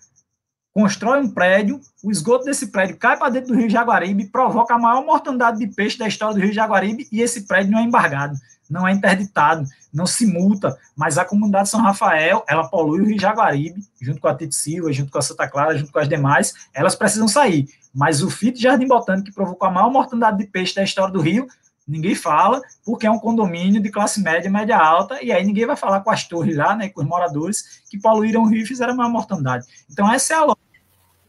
[0.77, 4.79] constrói um prédio, o esgoto desse prédio cai para dentro do Rio Jaguaribe, provoca a
[4.79, 8.37] maior mortandade de peixe da história do Rio Jaguaribe e esse prédio não é embargado,
[8.69, 13.19] não é interditado, não se multa, mas a comunidade São Rafael, ela polui o Rio
[13.19, 16.53] Jaguaribe, junto com a Tito Silva, junto com a Santa Clara, junto com as demais,
[16.75, 17.67] elas precisam sair.
[17.95, 21.23] Mas o FIT Jardim Botânico, que provocou a maior mortandade de peixe da história do
[21.23, 21.49] Rio,
[21.89, 25.77] ninguém fala, porque é um condomínio de classe média, média alta, e aí ninguém vai
[25.77, 28.93] falar com as torres lá, né, com os moradores, que poluíram o rio e fizeram
[28.93, 29.67] a maior mortandade.
[29.91, 30.66] Então, essa é a lógica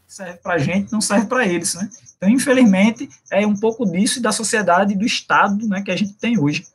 [0.07, 1.89] serve para a gente, não serve para eles, né?
[2.15, 6.39] Então, infelizmente, é um pouco disso da sociedade do Estado né, que a gente tem
[6.39, 6.65] hoje.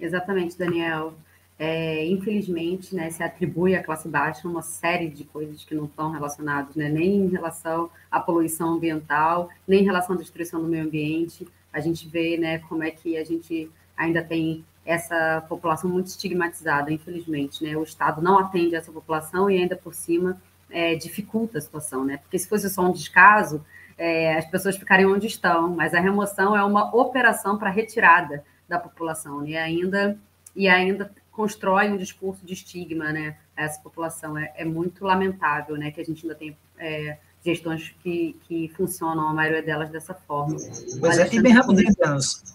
[0.00, 1.14] Exatamente, Daniel.
[1.58, 6.10] É, infelizmente, né, se atribui à classe baixa uma série de coisas que não estão
[6.10, 10.84] relacionadas, né, nem em relação à poluição ambiental, nem em relação à destruição do meio
[10.84, 11.46] ambiente.
[11.72, 16.92] A gente vê né, como é que a gente ainda tem essa população muito estigmatizada,
[16.92, 17.64] infelizmente.
[17.64, 17.76] Né?
[17.76, 22.18] O Estado não atende essa população e ainda por cima é, dificulta a situação, né?
[22.18, 23.64] Porque se fosse só um descaso,
[23.96, 28.78] é, as pessoas ficariam onde estão, mas a remoção é uma operação para retirada da
[28.78, 29.50] população né?
[29.50, 30.18] e ainda
[30.54, 33.36] e ainda constrói um discurso de estigma, né?
[33.54, 35.90] Essa população é, é muito lamentável, né?
[35.90, 40.56] Que a gente ainda tem é, gestões que, que funcionam, a maioria delas dessa forma.
[40.98, 41.92] Pois é, e bem rapidinho,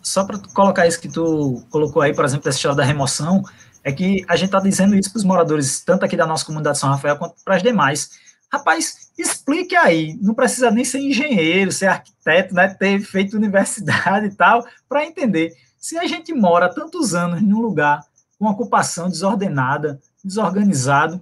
[0.01, 3.43] só para colocar isso que tu colocou aí, por exemplo, essa história da remoção,
[3.83, 6.77] é que a gente está dizendo isso para os moradores, tanto aqui da nossa comunidade
[6.77, 8.11] São Rafael quanto para as demais.
[8.51, 14.35] Rapaz, explique aí, não precisa nem ser engenheiro, ser arquiteto, né, ter feito universidade e
[14.35, 15.53] tal, para entender.
[15.79, 18.05] Se a gente mora tantos anos num lugar
[18.37, 21.21] com ocupação desordenada, desorganizado,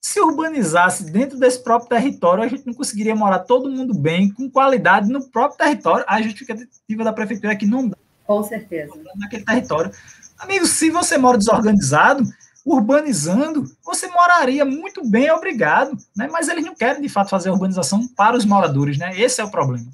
[0.00, 4.50] se urbanizasse dentro desse próprio território, a gente não conseguiria morar todo mundo bem, com
[4.50, 6.04] qualidade no próprio território.
[6.08, 7.96] A justificativa da prefeitura é que não dá.
[8.26, 8.92] Com certeza.
[9.16, 9.92] Naquele território.
[10.40, 12.24] Amigo, se você mora desorganizado,
[12.64, 15.96] urbanizando, você moraria muito bem, obrigado.
[16.16, 16.28] Né?
[16.32, 18.96] Mas eles não querem, de fato, fazer urbanização para os moradores.
[18.96, 19.20] Né?
[19.20, 19.86] Esse é o problema.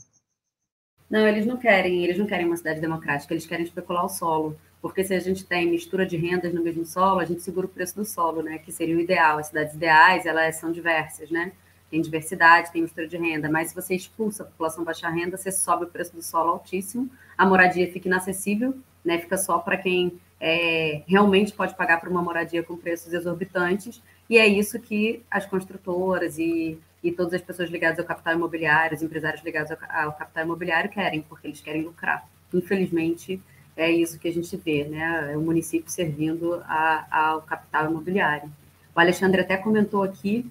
[1.11, 4.57] Não, eles não querem, eles não querem uma cidade democrática, eles querem especular o solo.
[4.80, 7.68] Porque se a gente tem mistura de rendas no mesmo solo, a gente segura o
[7.68, 8.59] preço do solo, né?
[8.59, 9.38] Que seria o ideal.
[9.38, 11.53] As cidades ideais, elas são diversas, né?
[11.90, 15.51] Tem diversidade, tem mistura de renda, mas se você expulsa a população baixa renda, você
[15.51, 19.18] sobe o preço do solo altíssimo, a moradia fica inacessível, né?
[19.18, 24.39] Fica só para quem é, realmente pode pagar por uma moradia com preços exorbitantes, e
[24.39, 29.03] é isso que as construtoras e, e todas as pessoas ligadas ao capital imobiliário, os
[29.03, 32.28] empresários ligados ao, ao capital imobiliário querem, porque eles querem lucrar.
[32.53, 33.41] Infelizmente,
[33.76, 35.32] é isso que a gente vê, né?
[35.32, 38.51] É o município servindo a, ao capital imobiliário.
[38.95, 40.51] O Alexandre até comentou aqui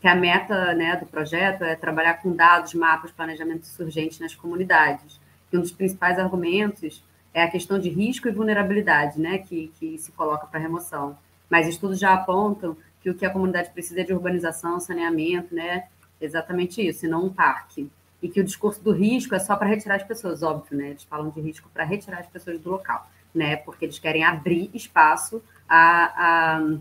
[0.00, 5.18] que a meta né, do projeto é trabalhar com dados, mapas, planejamento surgente nas comunidades.
[5.50, 7.02] E um dos principais argumentos
[7.36, 11.18] é a questão de risco e vulnerabilidade, né, que, que se coloca para remoção.
[11.50, 15.84] Mas estudos já apontam que o que a comunidade precisa é de urbanização, saneamento, né,
[16.18, 17.90] exatamente isso, e não um parque.
[18.22, 21.02] E que o discurso do risco é só para retirar as pessoas, óbvio, né, eles
[21.02, 25.42] falam de risco para retirar as pessoas do local, né, porque eles querem abrir espaço
[25.68, 26.78] a, a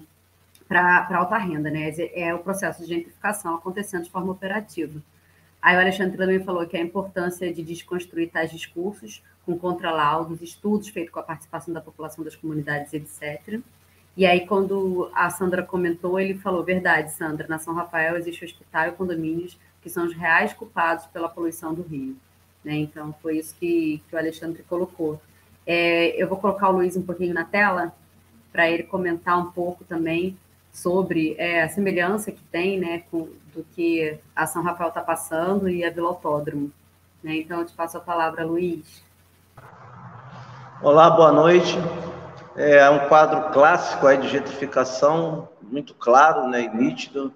[0.70, 1.93] para alta renda, né?
[2.16, 4.99] É o processo de gentrificação acontecendo de forma operativa.
[5.62, 10.89] Aí o Alexandre também falou que a importância de desconstruir tais discursos com contralaudos, estudos
[10.89, 13.60] feitos com a participação da população das comunidades, etc.
[14.18, 18.88] E aí, quando a Sandra comentou, ele falou: verdade, Sandra, na São Rafael existe hospital
[18.88, 22.16] e condomínios que são os reais culpados pela poluição do Rio.
[22.64, 22.74] Né?
[22.78, 25.22] Então, foi isso que, que o Alexandre colocou.
[25.66, 27.93] É, eu vou colocar o Luiz um pouquinho na tela
[28.52, 30.36] para ele comentar um pouco também
[30.74, 35.70] sobre é, a semelhança que tem né, com, do que a São Rafael está passando
[35.70, 36.72] e a Vila Autódromo.
[37.24, 37.38] Né?
[37.38, 39.04] Então, eu te passo a palavra, Luiz.
[40.82, 41.78] Olá, boa noite.
[42.54, 47.34] É um quadro clássico aí de gentrificação, muito claro né, e nítido.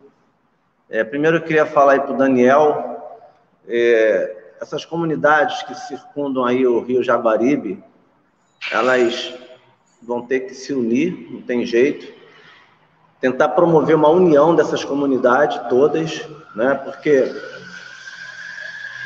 [0.90, 3.18] É, primeiro, eu queria falar aí para o Daniel,
[3.66, 7.82] é, essas comunidades que circundam aí o Rio Jaguaribe,
[8.72, 9.34] elas
[10.02, 12.14] vão ter que se unir, não tem jeito,
[13.22, 16.76] tentar promover uma união dessas comunidades todas, né?
[16.76, 17.34] porque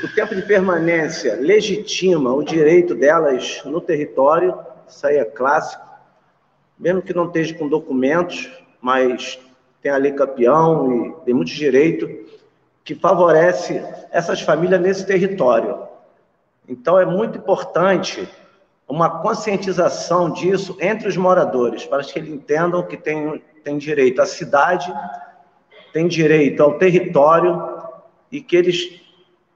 [0.02, 5.86] o tempo de permanência legitima o direito delas no território, isso aí é clássico,
[6.80, 8.50] mesmo que não esteja com documentos,
[8.82, 9.39] mas
[9.82, 12.10] tem a lei campeão e tem muito direito
[12.84, 15.88] que favorece essas famílias nesse território.
[16.68, 18.28] Então é muito importante
[18.88, 24.26] uma conscientização disso entre os moradores, para que eles entendam que tem tem direito à
[24.26, 24.94] cidade,
[25.94, 27.62] tem direito ao território
[28.32, 29.02] e que eles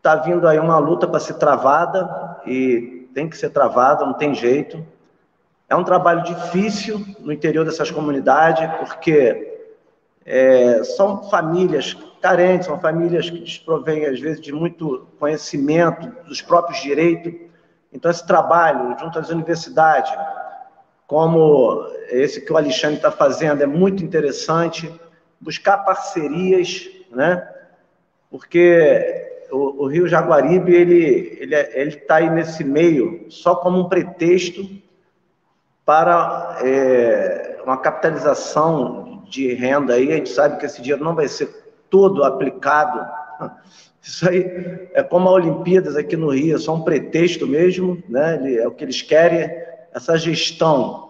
[0.08, 4.34] está vindo aí uma luta para ser travada e tem que ser travada, não tem
[4.34, 4.86] jeito.
[5.68, 9.60] É um trabalho difícil no interior dessas comunidades, porque
[10.26, 16.82] é, são famílias carentes, são famílias que desprovêm, às vezes, de muito conhecimento dos próprios
[16.82, 17.34] direitos.
[17.92, 20.14] Então, esse trabalho, junto às universidades,
[21.06, 24.90] como esse que o Alexandre está fazendo, é muito interessante.
[25.38, 27.46] Buscar parcerias, né?
[28.32, 33.80] Porque o, o Rio Jaguaribe ele ele é, ele está aí nesse meio só como
[33.80, 34.68] um pretexto
[35.86, 40.12] para é, uma capitalização de renda aí.
[40.12, 41.50] A gente sabe que esse dinheiro não vai ser
[41.90, 43.06] todo aplicado.
[44.02, 48.56] Isso aí é como a Olimpíadas aqui no Rio, é só um pretexto mesmo, né?
[48.56, 49.50] É o que eles querem
[49.94, 51.08] essa gestão,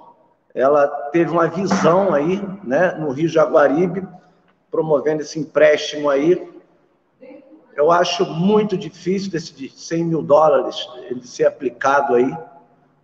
[0.57, 4.07] ela teve uma visão aí, né, no Rio Jaguaribe,
[4.71, 6.56] promovendo esse empréstimo aí.
[7.77, 12.35] Eu acho muito difícil desse de 100 mil dólares ele ser aplicado aí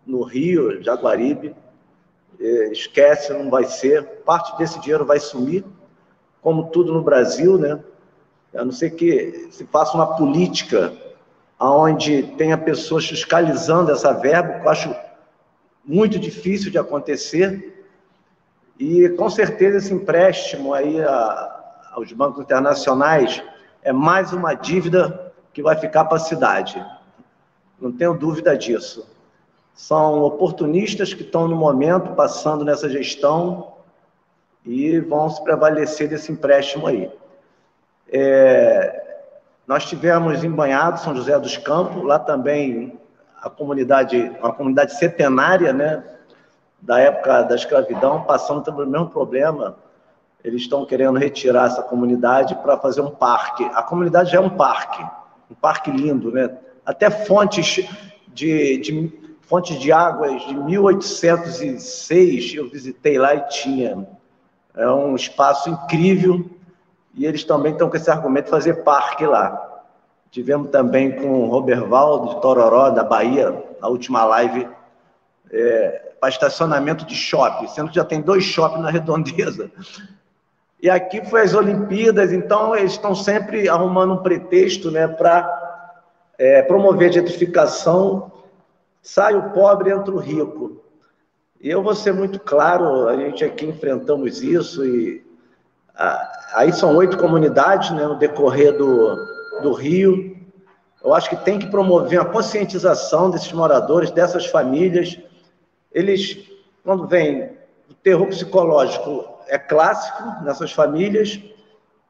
[0.03, 1.55] no Rio Jaguaribe.
[2.39, 4.03] É, esquece, não vai ser.
[4.25, 5.63] Parte desse dinheiro vai sumir,
[6.41, 7.79] como tudo no Brasil, né?
[8.55, 10.91] A não ser que se faça uma política
[11.59, 14.95] onde tenha pessoas fiscalizando essa verba, que eu acho
[15.85, 17.85] muito difícil de acontecer.
[18.79, 23.43] E com certeza esse empréstimo aí a, aos bancos internacionais
[23.83, 26.83] é mais uma dívida que vai ficar para a cidade.
[27.79, 29.05] Não tenho dúvida disso.
[29.73, 33.73] São oportunistas que estão no momento passando nessa gestão
[34.65, 37.11] e vão se prevalecer desse empréstimo aí.
[38.09, 39.21] É,
[39.67, 42.97] Nós tivemos em Banhado, São José dos Campos, lá também
[43.41, 46.03] a comunidade, uma comunidade centenária, né,
[46.81, 49.75] da época da escravidão, passando pelo mesmo problema.
[50.43, 53.63] Eles estão querendo retirar essa comunidade para fazer um parque.
[53.73, 55.03] A comunidade já é um parque,
[55.49, 56.57] um parque lindo, né?
[56.85, 57.79] Até fontes
[58.27, 64.07] de, de fontes de águas de 1806 eu visitei lá e tinha.
[64.75, 66.49] É um espaço incrível
[67.13, 69.69] e eles também estão com esse argumento de fazer parque lá.
[70.31, 74.67] Tivemos também com o Roberval de Tororó, da Bahia, na última live,
[75.51, 79.71] é, para estacionamento de shopping, sendo que já tem dois shoppings na redondeza.
[80.83, 85.87] E aqui foi as Olimpíadas, então eles estão sempre arrumando um pretexto né, para
[86.37, 88.29] é, promover a gentrificação.
[89.01, 90.83] Sai o pobre, entra o rico.
[91.61, 95.23] E eu vou ser muito claro, a gente aqui enfrentamos isso, e
[96.53, 99.15] aí são oito comunidades né, no decorrer do,
[99.61, 100.35] do Rio.
[101.01, 105.17] Eu acho que tem que promover a conscientização desses moradores, dessas famílias.
[105.93, 106.45] Eles,
[106.83, 107.51] quando vem
[107.89, 111.39] o terror psicológico, é clássico nessas famílias.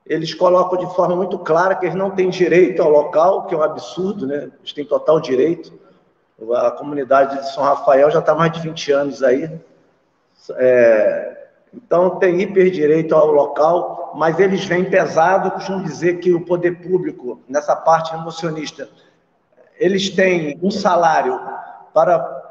[0.06, 3.58] Eles colocam de forma muito clara que eles não têm direito ao local, que é
[3.58, 4.50] um absurdo, né?
[4.60, 5.78] Eles têm total direito.
[6.56, 9.52] A comunidade de São Rafael já está mais de 20 anos aí.
[10.52, 15.52] É, então, tem hiperdireito ao local, mas eles vêm pesado.
[15.52, 18.88] Costumo dizer que o poder público, nessa parte emocionista,
[19.78, 21.38] eles têm um salário
[21.94, 22.42] para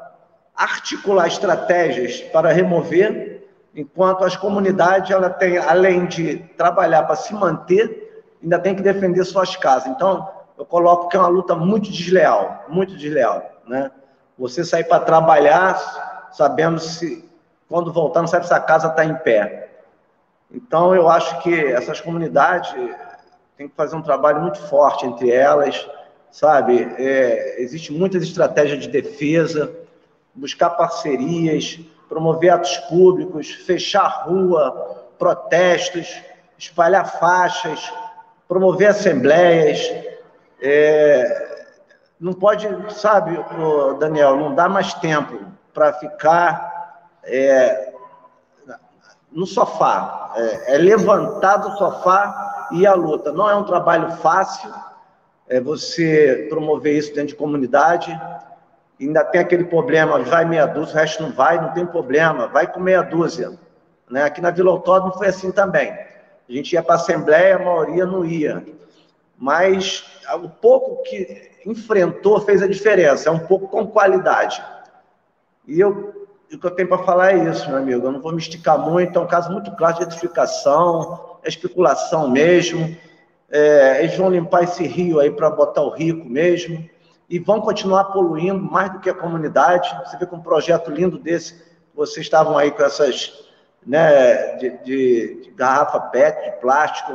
[0.55, 3.32] articular estratégias para remover,
[3.75, 9.23] enquanto as comunidades, ela tem, além de trabalhar para se manter, ainda tem que defender
[9.25, 9.87] suas casas.
[9.87, 13.43] Então, eu coloco que é uma luta muito desleal, muito desleal.
[13.67, 13.91] Né?
[14.37, 17.27] Você sair para trabalhar, sabendo se
[17.67, 19.71] quando voltar, não sabe se a casa está em pé.
[20.51, 22.71] Então, eu acho que essas comunidades
[23.57, 25.89] têm que fazer um trabalho muito forte entre elas,
[26.29, 26.93] sabe?
[26.99, 29.73] É, Existem muitas estratégias de defesa,
[30.35, 31.79] buscar parcerias,
[32.13, 36.21] promover atos públicos, fechar rua, protestos,
[36.55, 37.91] espalhar faixas,
[38.47, 39.91] promover assembleias.
[40.61, 41.65] É,
[42.19, 43.43] não pode, sabe,
[43.99, 45.39] Daniel, não dá mais tempo
[45.73, 47.91] para ficar é,
[49.31, 53.31] no sofá, é, é levantar do sofá e à luta.
[53.31, 54.71] Não é um trabalho fácil,
[55.49, 58.15] é você promover isso dentro de comunidade.
[58.99, 62.71] Ainda tem aquele problema, vai meia dúzia, o resto não vai, não tem problema, vai
[62.71, 63.51] com meia dúzia.
[64.09, 64.23] Né?
[64.23, 65.91] Aqui na Vila Autódromo foi assim também.
[65.91, 68.63] A gente ia para a Assembleia, a maioria não ia.
[69.37, 70.05] Mas
[70.41, 74.63] o pouco que enfrentou fez a diferença, é um pouco com qualidade.
[75.67, 76.23] E eu
[76.55, 78.05] o que eu tenho para falar é isso, meu amigo.
[78.05, 82.29] Eu não vou me esticar muito, é um caso muito claro de edificação, é especulação
[82.29, 82.95] mesmo.
[83.49, 86.87] É, eles vão limpar esse rio aí para botar o rico mesmo.
[87.33, 89.89] E vão continuar poluindo mais do que a comunidade.
[90.05, 91.59] Você vê com um projeto lindo desse,
[91.95, 93.49] vocês estavam aí com essas,
[93.83, 97.11] né, de, de, de garrafa PET, de plástico.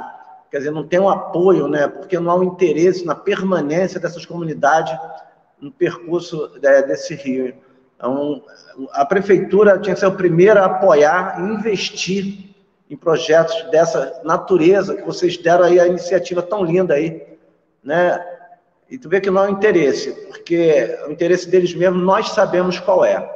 [0.50, 4.26] Quer dizer, não tem um apoio, né, porque não há um interesse na permanência dessas
[4.26, 4.92] comunidades
[5.60, 7.54] no percurso é, desse rio.
[7.96, 8.42] Então,
[8.94, 12.56] a prefeitura tinha que ser a primeira a apoiar e investir
[12.90, 17.38] em projetos dessa natureza que vocês deram aí a iniciativa tão linda aí,
[17.84, 18.37] né?
[18.90, 22.80] E tu vê que não é o interesse, porque o interesse deles mesmo nós sabemos
[22.80, 23.28] qual é.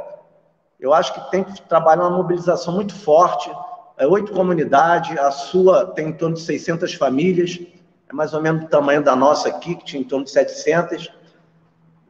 [0.81, 3.51] Eu acho que tem que trabalhar uma mobilização muito forte.
[3.99, 7.61] É oito comunidades, a sua tem em torno de 600 famílias,
[8.09, 11.13] é mais ou menos o tamanho da nossa aqui, que tinha em torno de 700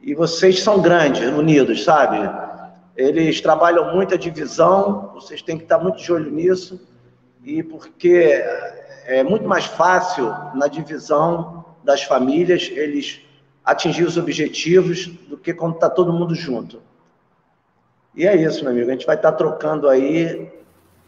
[0.01, 2.17] e vocês são grandes, unidos, sabe?
[2.95, 6.79] Eles trabalham muito a divisão, vocês têm que estar muito de olho nisso,
[7.43, 8.43] e porque
[9.05, 13.21] é muito mais fácil na divisão das famílias eles
[13.63, 16.81] atingir os objetivos do que quando está todo mundo junto.
[18.15, 18.89] E é isso, meu amigo.
[18.89, 20.51] A gente vai estar trocando aí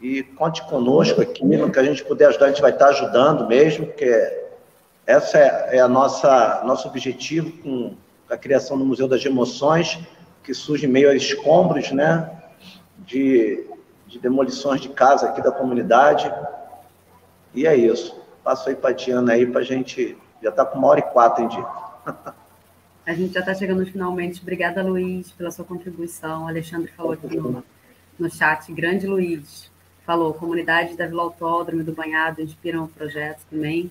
[0.00, 3.46] e conte conosco aqui, no que a gente puder ajudar, a gente vai estar ajudando
[3.46, 4.44] mesmo, porque
[5.06, 7.94] essa é, é a nossa nosso objetivo com
[8.28, 9.98] a criação do Museu das Emoções,
[10.42, 12.30] que surge meio a escombros, né,
[12.98, 13.66] de,
[14.06, 16.32] de demolições de casa aqui da comunidade.
[17.54, 18.20] E é isso.
[18.44, 20.16] Passo aí para a Diana aí para a gente.
[20.42, 21.66] Já está com uma hora e quatro em dia.
[23.06, 24.42] A gente já está chegando finalmente.
[24.42, 26.44] Obrigada, Luiz, pela sua contribuição.
[26.44, 27.62] O Alexandre falou aqui no,
[28.18, 28.72] no chat.
[28.72, 29.70] Grande Luiz.
[30.04, 33.90] Falou, comunidade da Vila Autódromo e do Banhado inspiram o projeto também.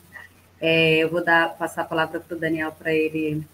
[0.59, 3.45] É, eu vou dar, passar a palavra para o Daniel para ele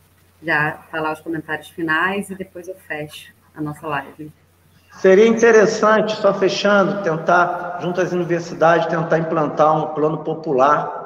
[0.42, 4.32] já falar os comentários finais e depois eu fecho a nossa live.
[4.94, 11.02] Seria interessante, só fechando, tentar, junto às universidades, tentar implantar um plano popular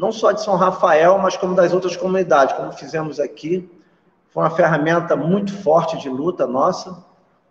[0.00, 3.70] não só de São Rafael, mas como das outras comunidades, como fizemos aqui.
[4.32, 7.04] Foi uma ferramenta muito forte de luta nossa.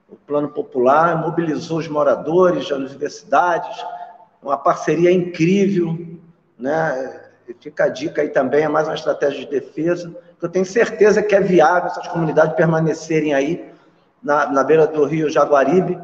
[0.08, 3.86] O Plano Popular mobilizou os moradores, as universidades,
[4.42, 5.98] uma parceria incrível,
[6.58, 7.22] né?
[7.60, 10.16] Fica a dica aí também, é mais uma estratégia de defesa.
[10.42, 13.74] Eu tenho certeza que é viável essas comunidades permanecerem aí
[14.24, 16.00] na, na beira do rio Jaguaribe,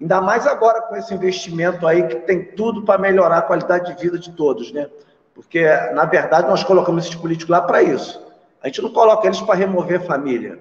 [0.00, 4.02] ainda mais agora com esse investimento aí que tem tudo para melhorar a qualidade de
[4.02, 4.88] vida de todos, né?
[5.34, 8.29] Porque, na verdade, nós colocamos esses políticos lá para isso.
[8.62, 10.58] A gente não coloca eles para remover família.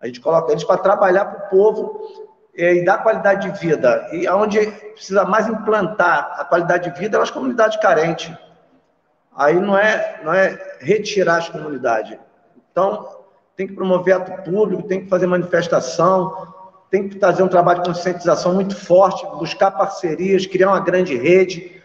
[0.00, 4.08] A gente coloca eles para trabalhar para o povo e dar qualidade de vida.
[4.12, 8.34] E onde precisa mais implantar a qualidade de vida é nas comunidades carentes.
[9.36, 12.18] Aí não é, não é retirar as comunidades.
[12.72, 13.08] Então,
[13.54, 16.54] tem que promover ato público, tem que fazer manifestação,
[16.90, 21.82] tem que fazer um trabalho de conscientização muito forte, buscar parcerias, criar uma grande rede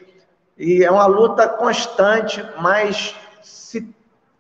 [0.58, 3.82] e é uma luta constante, mas se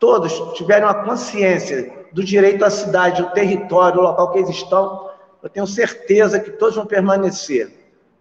[0.01, 5.11] todos tiverem uma consciência do direito à cidade, do território, do local que eles estão,
[5.43, 7.71] eu tenho certeza que todos vão permanecer.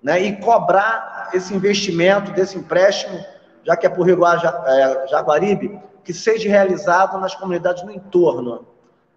[0.02, 0.20] Né?
[0.20, 3.18] E cobrar esse investimento, desse empréstimo,
[3.64, 8.66] já que é por Rio é, Jaguaribe, que seja realizado nas comunidades no entorno.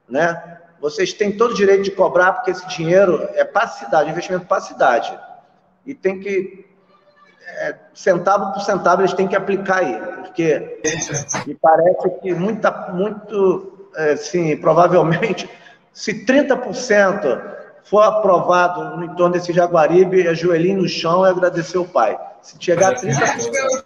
[0.07, 0.59] Né?
[0.79, 4.45] Vocês têm todo o direito de cobrar, porque esse dinheiro é para a cidade, investimento
[4.45, 5.19] para a cidade.
[5.85, 6.65] E tem que
[7.59, 10.81] é, centavo por centavo eles têm que aplicar aí, porque
[11.45, 15.49] me parece que muita, muito, é, sim, provavelmente,
[15.91, 17.41] se 30%
[17.83, 22.17] for aprovado no entorno desse Jaguaribe, é joelhinho no chão e agradecer o pai.
[22.41, 23.83] Se chegar a 30%.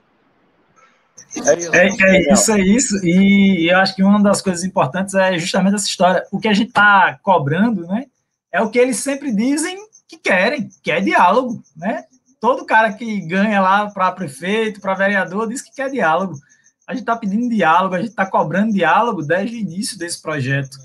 [1.45, 3.05] É isso, é, é isso, é isso.
[3.05, 6.23] E eu acho que uma das coisas importantes é justamente essa história.
[6.31, 8.05] O que a gente está cobrando, né?
[8.51, 12.05] É o que eles sempre dizem que querem, que é diálogo, né?
[12.39, 16.37] Todo cara que ganha lá para prefeito, para vereador, diz que quer diálogo.
[16.87, 20.77] A gente está pedindo diálogo, a gente está cobrando diálogo desde o início desse projeto.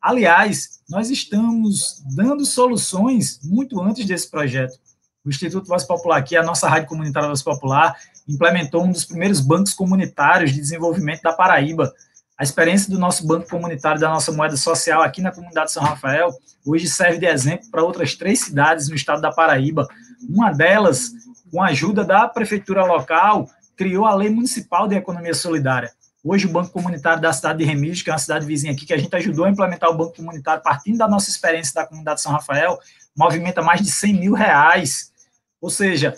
[0.00, 4.78] Aliás, nós estamos dando soluções muito antes desse projeto.
[5.24, 7.96] O Instituto Voz Popular, é a nossa rádio comunitária Voz Popular,
[8.28, 11.92] implementou um dos primeiros bancos comunitários de desenvolvimento da Paraíba.
[12.36, 15.82] A experiência do nosso banco comunitário, da nossa moeda social aqui na comunidade de São
[15.82, 16.30] Rafael,
[16.66, 19.86] hoje serve de exemplo para outras três cidades no estado da Paraíba,
[20.28, 21.12] uma delas,
[21.50, 25.92] com a ajuda da prefeitura local, criou a Lei Municipal de Economia Solidária.
[26.22, 28.94] Hoje, o Banco Comunitário da cidade de Remígio, que é uma cidade vizinha aqui, que
[28.94, 32.22] a gente ajudou a implementar o Banco Comunitário, partindo da nossa experiência da comunidade de
[32.22, 32.78] São Rafael,
[33.14, 35.12] movimenta mais de 100 mil reais.
[35.60, 36.14] Ou seja,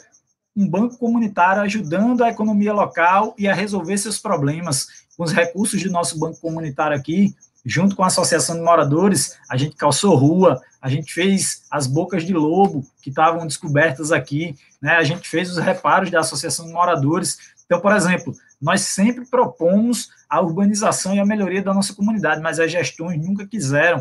[0.57, 5.07] um banco comunitário ajudando a economia local e a resolver seus problemas.
[5.17, 7.35] Com os recursos do nosso banco comunitário aqui,
[7.67, 12.25] junto com a Associação de Moradores, a gente calçou rua, a gente fez as bocas
[12.25, 14.93] de lobo que estavam descobertas aqui, né?
[14.93, 17.39] a gente fez os reparos da Associação de Moradores.
[17.65, 22.61] Então, por exemplo, nós sempre propomos a urbanização e a melhoria da nossa comunidade, mas
[22.61, 23.99] as gestões nunca quiseram,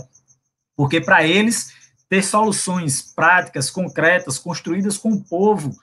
[0.75, 1.73] porque para eles
[2.07, 5.75] ter soluções práticas, concretas, construídas com o povo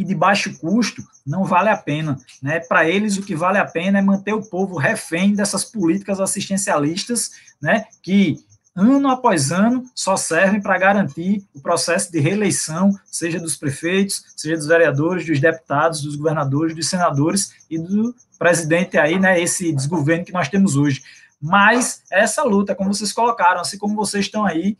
[0.00, 2.18] e de baixo custo não vale a pena.
[2.42, 2.58] Né?
[2.58, 7.32] Para eles, o que vale a pena é manter o povo refém dessas políticas assistencialistas
[7.60, 7.84] né?
[8.02, 8.42] que,
[8.74, 14.56] ano após ano, só servem para garantir o processo de reeleição, seja dos prefeitos, seja
[14.56, 20.24] dos vereadores, dos deputados, dos governadores, dos senadores e do presidente aí, né, esse desgoverno
[20.24, 21.02] que nós temos hoje.
[21.38, 24.78] Mas essa luta, como vocês colocaram, assim como vocês estão aí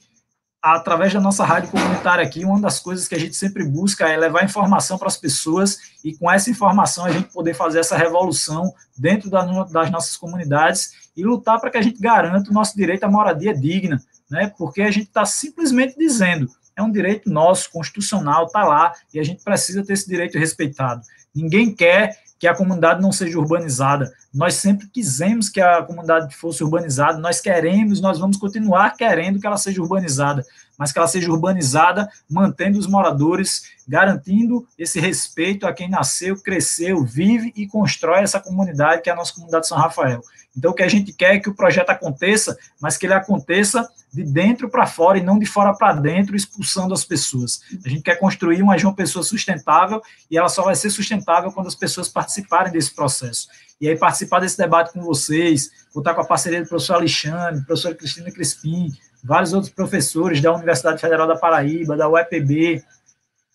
[0.62, 4.16] através da nossa rádio comunitária aqui, uma das coisas que a gente sempre busca é
[4.16, 8.72] levar informação para as pessoas e com essa informação a gente poder fazer essa revolução
[8.96, 13.10] dentro das nossas comunidades e lutar para que a gente garanta o nosso direito à
[13.10, 14.52] moradia digna, né?
[14.56, 19.22] Porque a gente está simplesmente dizendo é um direito nosso, constitucional, está lá, e a
[19.22, 21.02] gente precisa ter esse direito respeitado.
[21.34, 24.10] Ninguém quer que a comunidade não seja urbanizada.
[24.32, 29.46] Nós sempre quisemos que a comunidade fosse urbanizada, nós queremos, nós vamos continuar querendo que
[29.46, 30.42] ela seja urbanizada,
[30.78, 37.04] mas que ela seja urbanizada mantendo os moradores, garantindo esse respeito a quem nasceu, cresceu,
[37.04, 40.22] vive e constrói essa comunidade que é a nossa comunidade de São Rafael.
[40.60, 43.88] Então, o que a gente quer é que o projeto aconteça, mas que ele aconteça
[44.12, 47.62] de dentro para fora e não de fora para dentro, expulsando as pessoas.
[47.82, 51.66] A gente quer construir uma João Pessoa sustentável e ela só vai ser sustentável quando
[51.68, 53.48] as pessoas participarem desse processo.
[53.80, 57.94] E aí, participar desse debate com vocês, contar com a parceria do professor Alexandre, professora
[57.94, 58.92] Cristina Crispim,
[59.24, 62.84] vários outros professores da Universidade Federal da Paraíba, da UEPB,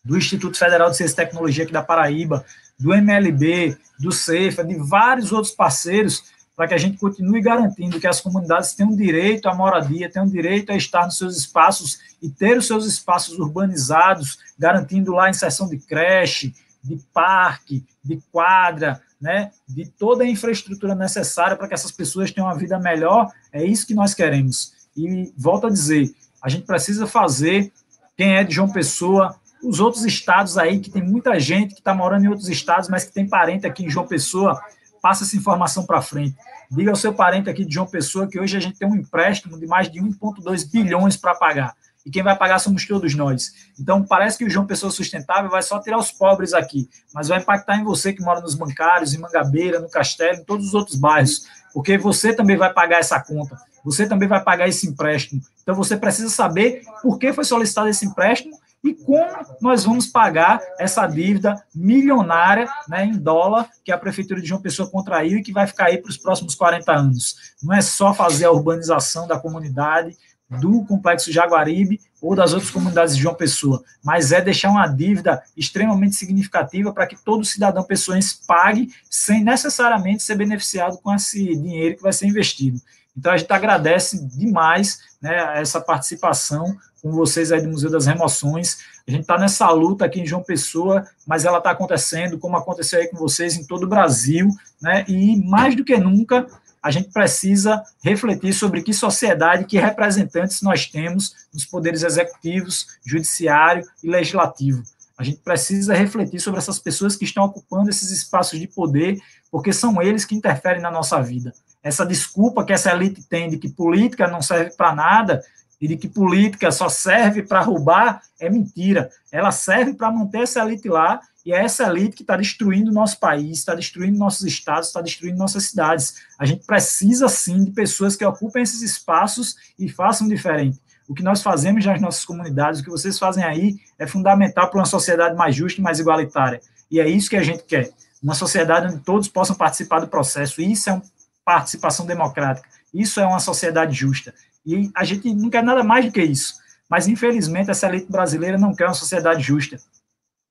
[0.04, 2.44] do Instituto Federal de Ciência e Tecnologia aqui da Paraíba,
[2.80, 6.24] do MLB, do CEFA, de vários outros parceiros
[6.56, 10.72] para que a gente continue garantindo que as comunidades tenham direito à moradia, tenham direito
[10.72, 15.68] a estar nos seus espaços e ter os seus espaços urbanizados, garantindo lá a inserção
[15.68, 21.92] de creche, de parque, de quadra, né, de toda a infraestrutura necessária para que essas
[21.92, 23.32] pessoas tenham uma vida melhor.
[23.52, 24.74] É isso que nós queremos.
[24.96, 27.72] E volto a dizer, a gente precisa fazer
[28.16, 31.94] quem é de João Pessoa, os outros estados aí, que tem muita gente que está
[31.94, 34.62] morando em outros estados, mas que tem parente aqui em João Pessoa,
[35.06, 36.36] passa essa informação para frente.
[36.72, 39.56] Diga ao seu parente aqui de João Pessoa que hoje a gente tem um empréstimo
[39.60, 41.76] de mais de 1,2 bilhões para pagar.
[42.04, 43.54] E quem vai pagar somos todos nós.
[43.80, 47.38] Então, parece que o João Pessoa Sustentável vai só tirar os pobres aqui, mas vai
[47.38, 50.96] impactar em você que mora nos bancários, em Mangabeira, no Castelo, em todos os outros
[50.96, 55.40] bairros, porque você também vai pagar essa conta, você também vai pagar esse empréstimo.
[55.62, 59.26] Então, você precisa saber por que foi solicitado esse empréstimo e como
[59.60, 64.88] nós vamos pagar essa dívida milionária né, em dólar que a Prefeitura de João Pessoa
[64.88, 67.56] contraiu e que vai ficar aí para os próximos 40 anos.
[67.64, 70.16] Não é só fazer a urbanização da comunidade,
[70.48, 75.42] do Complexo Jaguaribe ou das outras comunidades de João Pessoa, mas é deixar uma dívida
[75.58, 81.96] extremamente significativa para que todo cidadão pessoense pague sem necessariamente ser beneficiado com esse dinheiro
[81.98, 82.80] que vai ser investido.
[83.18, 88.80] Então a gente agradece demais né, essa participação com vocês aí do Museu das Remoções.
[89.08, 93.00] A gente está nessa luta aqui em João Pessoa, mas ela está acontecendo, como aconteceu
[93.00, 94.50] aí com vocês em todo o Brasil,
[94.82, 95.06] né?
[95.08, 96.48] E mais do que nunca,
[96.82, 103.88] a gente precisa refletir sobre que sociedade, que representantes nós temos nos poderes executivos, judiciário
[104.04, 104.82] e legislativo.
[105.16, 109.20] A gente precisa refletir sobre essas pessoas que estão ocupando esses espaços de poder,
[109.52, 111.54] porque são eles que interferem na nossa vida.
[111.84, 115.44] Essa desculpa que essa elite tem de que política não serve para nada,
[115.80, 119.10] e de que política só serve para roubar é mentira.
[119.32, 122.94] Ela serve para manter essa elite lá, e é essa elite que está destruindo o
[122.94, 126.16] nosso país, está destruindo nossos estados, está destruindo nossas cidades.
[126.40, 130.82] A gente precisa, sim, de pessoas que ocupem esses espaços e façam diferente.
[131.08, 134.80] O que nós fazemos nas nossas comunidades, o que vocês fazem aí, é fundamental para
[134.80, 136.60] uma sociedade mais justa e mais igualitária.
[136.90, 137.92] E é isso que a gente quer.
[138.24, 140.62] Uma sociedade onde todos possam participar do processo.
[140.62, 141.04] Isso é uma
[141.44, 142.68] participação democrática.
[142.92, 144.34] Isso é uma sociedade justa.
[144.66, 146.56] E a gente não quer nada mais do que isso.
[146.90, 149.78] Mas, infelizmente, essa elite brasileira não quer uma sociedade justa.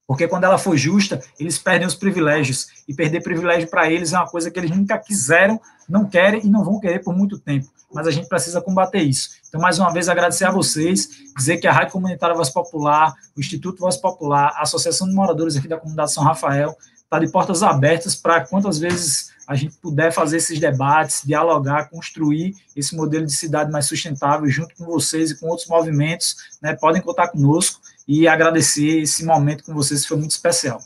[0.07, 2.67] Porque quando ela for justa, eles perdem os privilégios.
[2.87, 6.49] E perder privilégio para eles é uma coisa que eles nunca quiseram, não querem e
[6.49, 7.67] não vão querer por muito tempo.
[7.93, 9.31] Mas a gente precisa combater isso.
[9.49, 13.41] Então, mais uma vez, agradecer a vocês, dizer que a Rádio Comunitária Voz Popular, o
[13.41, 17.63] Instituto Voz Popular, a Associação de Moradores aqui da Comunidade São Rafael, está de portas
[17.63, 23.33] abertas para quantas vezes a gente puder fazer esses debates, dialogar, construir esse modelo de
[23.33, 28.29] cidade mais sustentável junto com vocês e com outros movimentos, né, podem contar conosco e
[28.29, 30.81] agradecer esse momento com vocês, foi muito especial.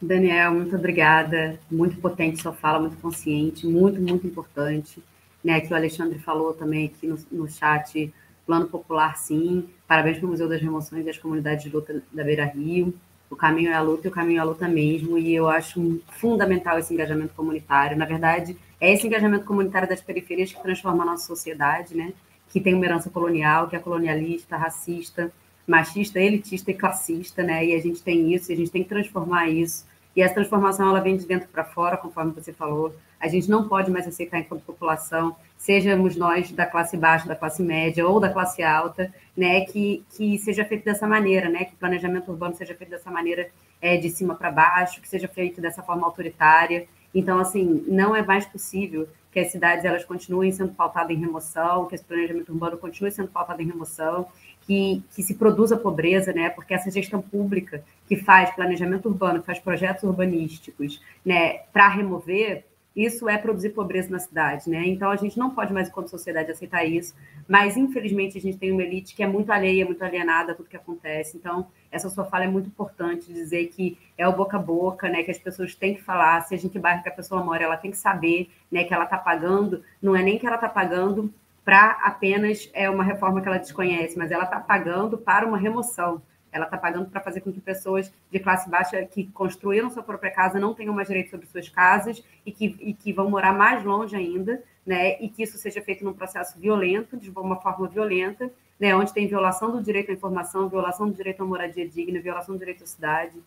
[0.00, 1.58] Daniel, muito obrigada.
[1.70, 5.02] Muito potente sua fala, muito consciente, muito, muito importante.
[5.42, 8.12] Né, que o Alexandre falou também aqui no, no chat,
[8.44, 9.68] plano popular, sim.
[9.86, 12.92] Parabéns para o Museu das Remoções e as comunidades de luta da Beira Rio.
[13.28, 16.00] O caminho é a luta e o caminho é a luta mesmo, e eu acho
[16.08, 17.96] fundamental esse engajamento comunitário.
[17.96, 22.12] Na verdade, é esse engajamento comunitário das periferias que transforma a nossa sociedade, né?
[22.48, 25.32] Que tem uma herança colonial, que é colonialista, racista,
[25.66, 27.66] machista, elitista e classista, né?
[27.66, 29.84] E a gente tem isso, e a gente tem que transformar isso.
[30.16, 32.94] E essa transformação ela vem de dentro para fora, conforme você falou.
[33.20, 37.62] A gente não pode mais aceitar enquanto população, sejamos nós da classe baixa, da classe
[37.62, 41.76] média ou da classe alta, né, que, que seja feito dessa maneira, né, que o
[41.76, 45.82] planejamento urbano seja feito dessa maneira é, de cima para baixo, que seja feito dessa
[45.82, 46.86] forma autoritária.
[47.14, 49.06] Então, assim, não é mais possível
[49.36, 53.28] que as cidades elas continuem sendo pautadas em remoção, que esse planejamento urbano continue sendo
[53.28, 54.28] pautado em remoção,
[54.66, 56.50] que, que se produza pobreza, né?
[56.50, 62.64] Porque essa gestão pública que faz planejamento urbano, faz projetos urbanísticos, né, para remover,
[62.94, 64.82] isso é produzir pobreza na cidade, né?
[64.86, 67.14] Então a gente não pode mais, enquanto sociedade, aceitar isso.
[67.46, 70.68] Mas infelizmente a gente tem uma elite que é muito alheia, muito alienada a tudo
[70.68, 71.36] que acontece.
[71.36, 75.22] Então essa sua fala é muito importante, dizer que é o boca a boca, né?
[75.22, 77.76] Que as pessoas têm que falar, seja em que bairro que a pessoa mora, ela
[77.76, 78.84] tem que saber, né?
[78.84, 79.82] Que ela está pagando.
[80.00, 81.32] Não é nem que ela está pagando
[81.66, 86.22] para apenas é uma reforma que ela desconhece, mas ela está pagando para uma remoção
[86.56, 90.30] ela está pagando para fazer com que pessoas de classe baixa que construíram sua própria
[90.30, 93.84] casa não tenham mais direito sobre suas casas e que, e que vão morar mais
[93.84, 95.20] longe ainda, né?
[95.20, 98.96] E que isso seja feito num processo violento, de uma forma violenta, né?
[98.96, 102.58] Onde tem violação do direito à informação, violação do direito à moradia digna, violação do
[102.58, 103.38] direito à cidade.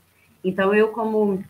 [0.43, 1.43] Então, eu, como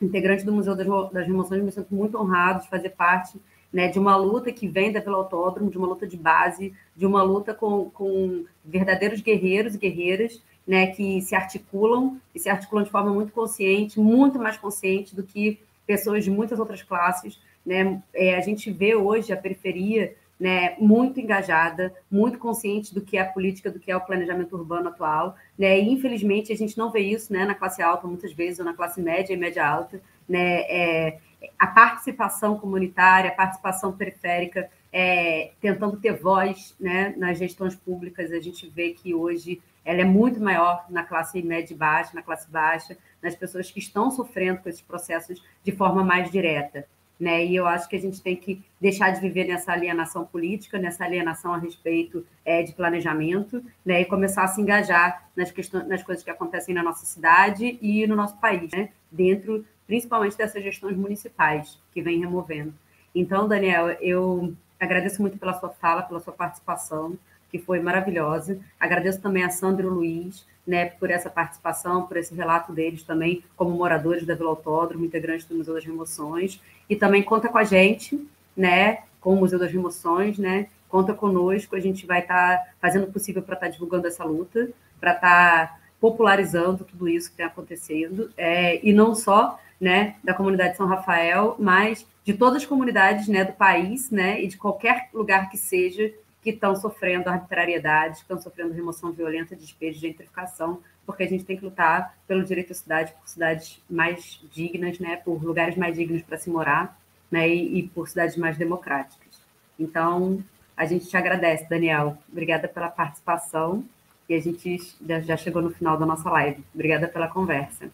[0.00, 3.40] integrante do Museu das Remoções, me sinto muito honrado de fazer parte
[3.76, 7.22] né, de uma luta que vem da Autódromo, de uma luta de base, de uma
[7.22, 12.90] luta com, com verdadeiros guerreiros e guerreiras né, que se articulam e se articulam de
[12.90, 17.38] forma muito consciente, muito mais consciente do que pessoas de muitas outras classes.
[17.66, 18.00] Né?
[18.14, 23.20] É, a gente vê hoje a periferia né, muito engajada, muito consciente do que é
[23.20, 26.90] a política, do que é o planejamento urbano atual, né, e infelizmente a gente não
[26.90, 30.00] vê isso, né, na classe alta muitas vezes, ou na classe média e média alta,
[30.28, 31.18] né, é,
[31.58, 38.40] a participação comunitária, a participação periférica, é, tentando ter voz, né, nas gestões públicas, a
[38.40, 42.50] gente vê que hoje ela é muito maior na classe média e baixa, na classe
[42.50, 46.86] baixa, nas pessoas que estão sofrendo com esses processos de forma mais direta
[47.18, 47.44] né?
[47.44, 51.04] E eu acho que a gente tem que deixar de viver nessa alienação política, nessa
[51.04, 54.02] alienação a respeito é, de planejamento, né?
[54.02, 58.06] E começar a se engajar nas questões, nas coisas que acontecem na nossa cidade e
[58.06, 58.90] no nosso país, né?
[59.10, 62.74] Dentro, principalmente dessas gestões municipais que vem removendo.
[63.14, 67.16] Então, Daniel, eu agradeço muito pela sua fala, pela sua participação,
[67.50, 68.58] que foi maravilhosa.
[68.78, 73.70] Agradeço também a Sandro Luiz, né, por essa participação, por esse relato deles também, como
[73.70, 76.60] moradores da Vila Autódromo, integrantes do Museu das Remoções,
[76.90, 81.76] e também conta com a gente, né, com o Museu das Remoções, né, conta conosco,
[81.76, 84.68] a gente vai estar tá fazendo o possível para estar tá divulgando essa luta,
[85.00, 90.34] para estar tá popularizando tudo isso que tem acontecendo, é, e não só, né, da
[90.34, 94.56] comunidade de São Rafael, mas de todas as comunidades, né, do país, né, e de
[94.56, 96.12] qualquer lugar que seja
[96.42, 101.56] que estão sofrendo arbitrariedade, que estão sofrendo remoção violenta, despejo, gentrificação, porque a gente tem
[101.56, 106.22] que lutar pelo direito à cidade, por cidades mais dignas, né, por lugares mais dignos
[106.22, 106.98] para se morar,
[107.30, 109.40] né, e, e, por cidades mais democráticas.
[109.78, 110.42] Então,
[110.76, 112.16] a gente te agradece, Daniel.
[112.30, 113.84] Obrigada pela participação
[114.28, 114.78] e a gente
[115.24, 116.62] já chegou no final da nossa live.
[116.74, 117.90] Obrigada pela conversa.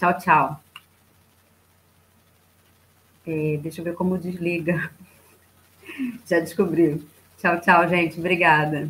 [0.00, 0.60] Tchau, tchau.
[3.26, 4.90] É, deixa eu ver como desliga.
[6.26, 7.04] Já descobriu.
[7.36, 8.18] Tchau, tchau, gente.
[8.18, 8.88] Obrigada.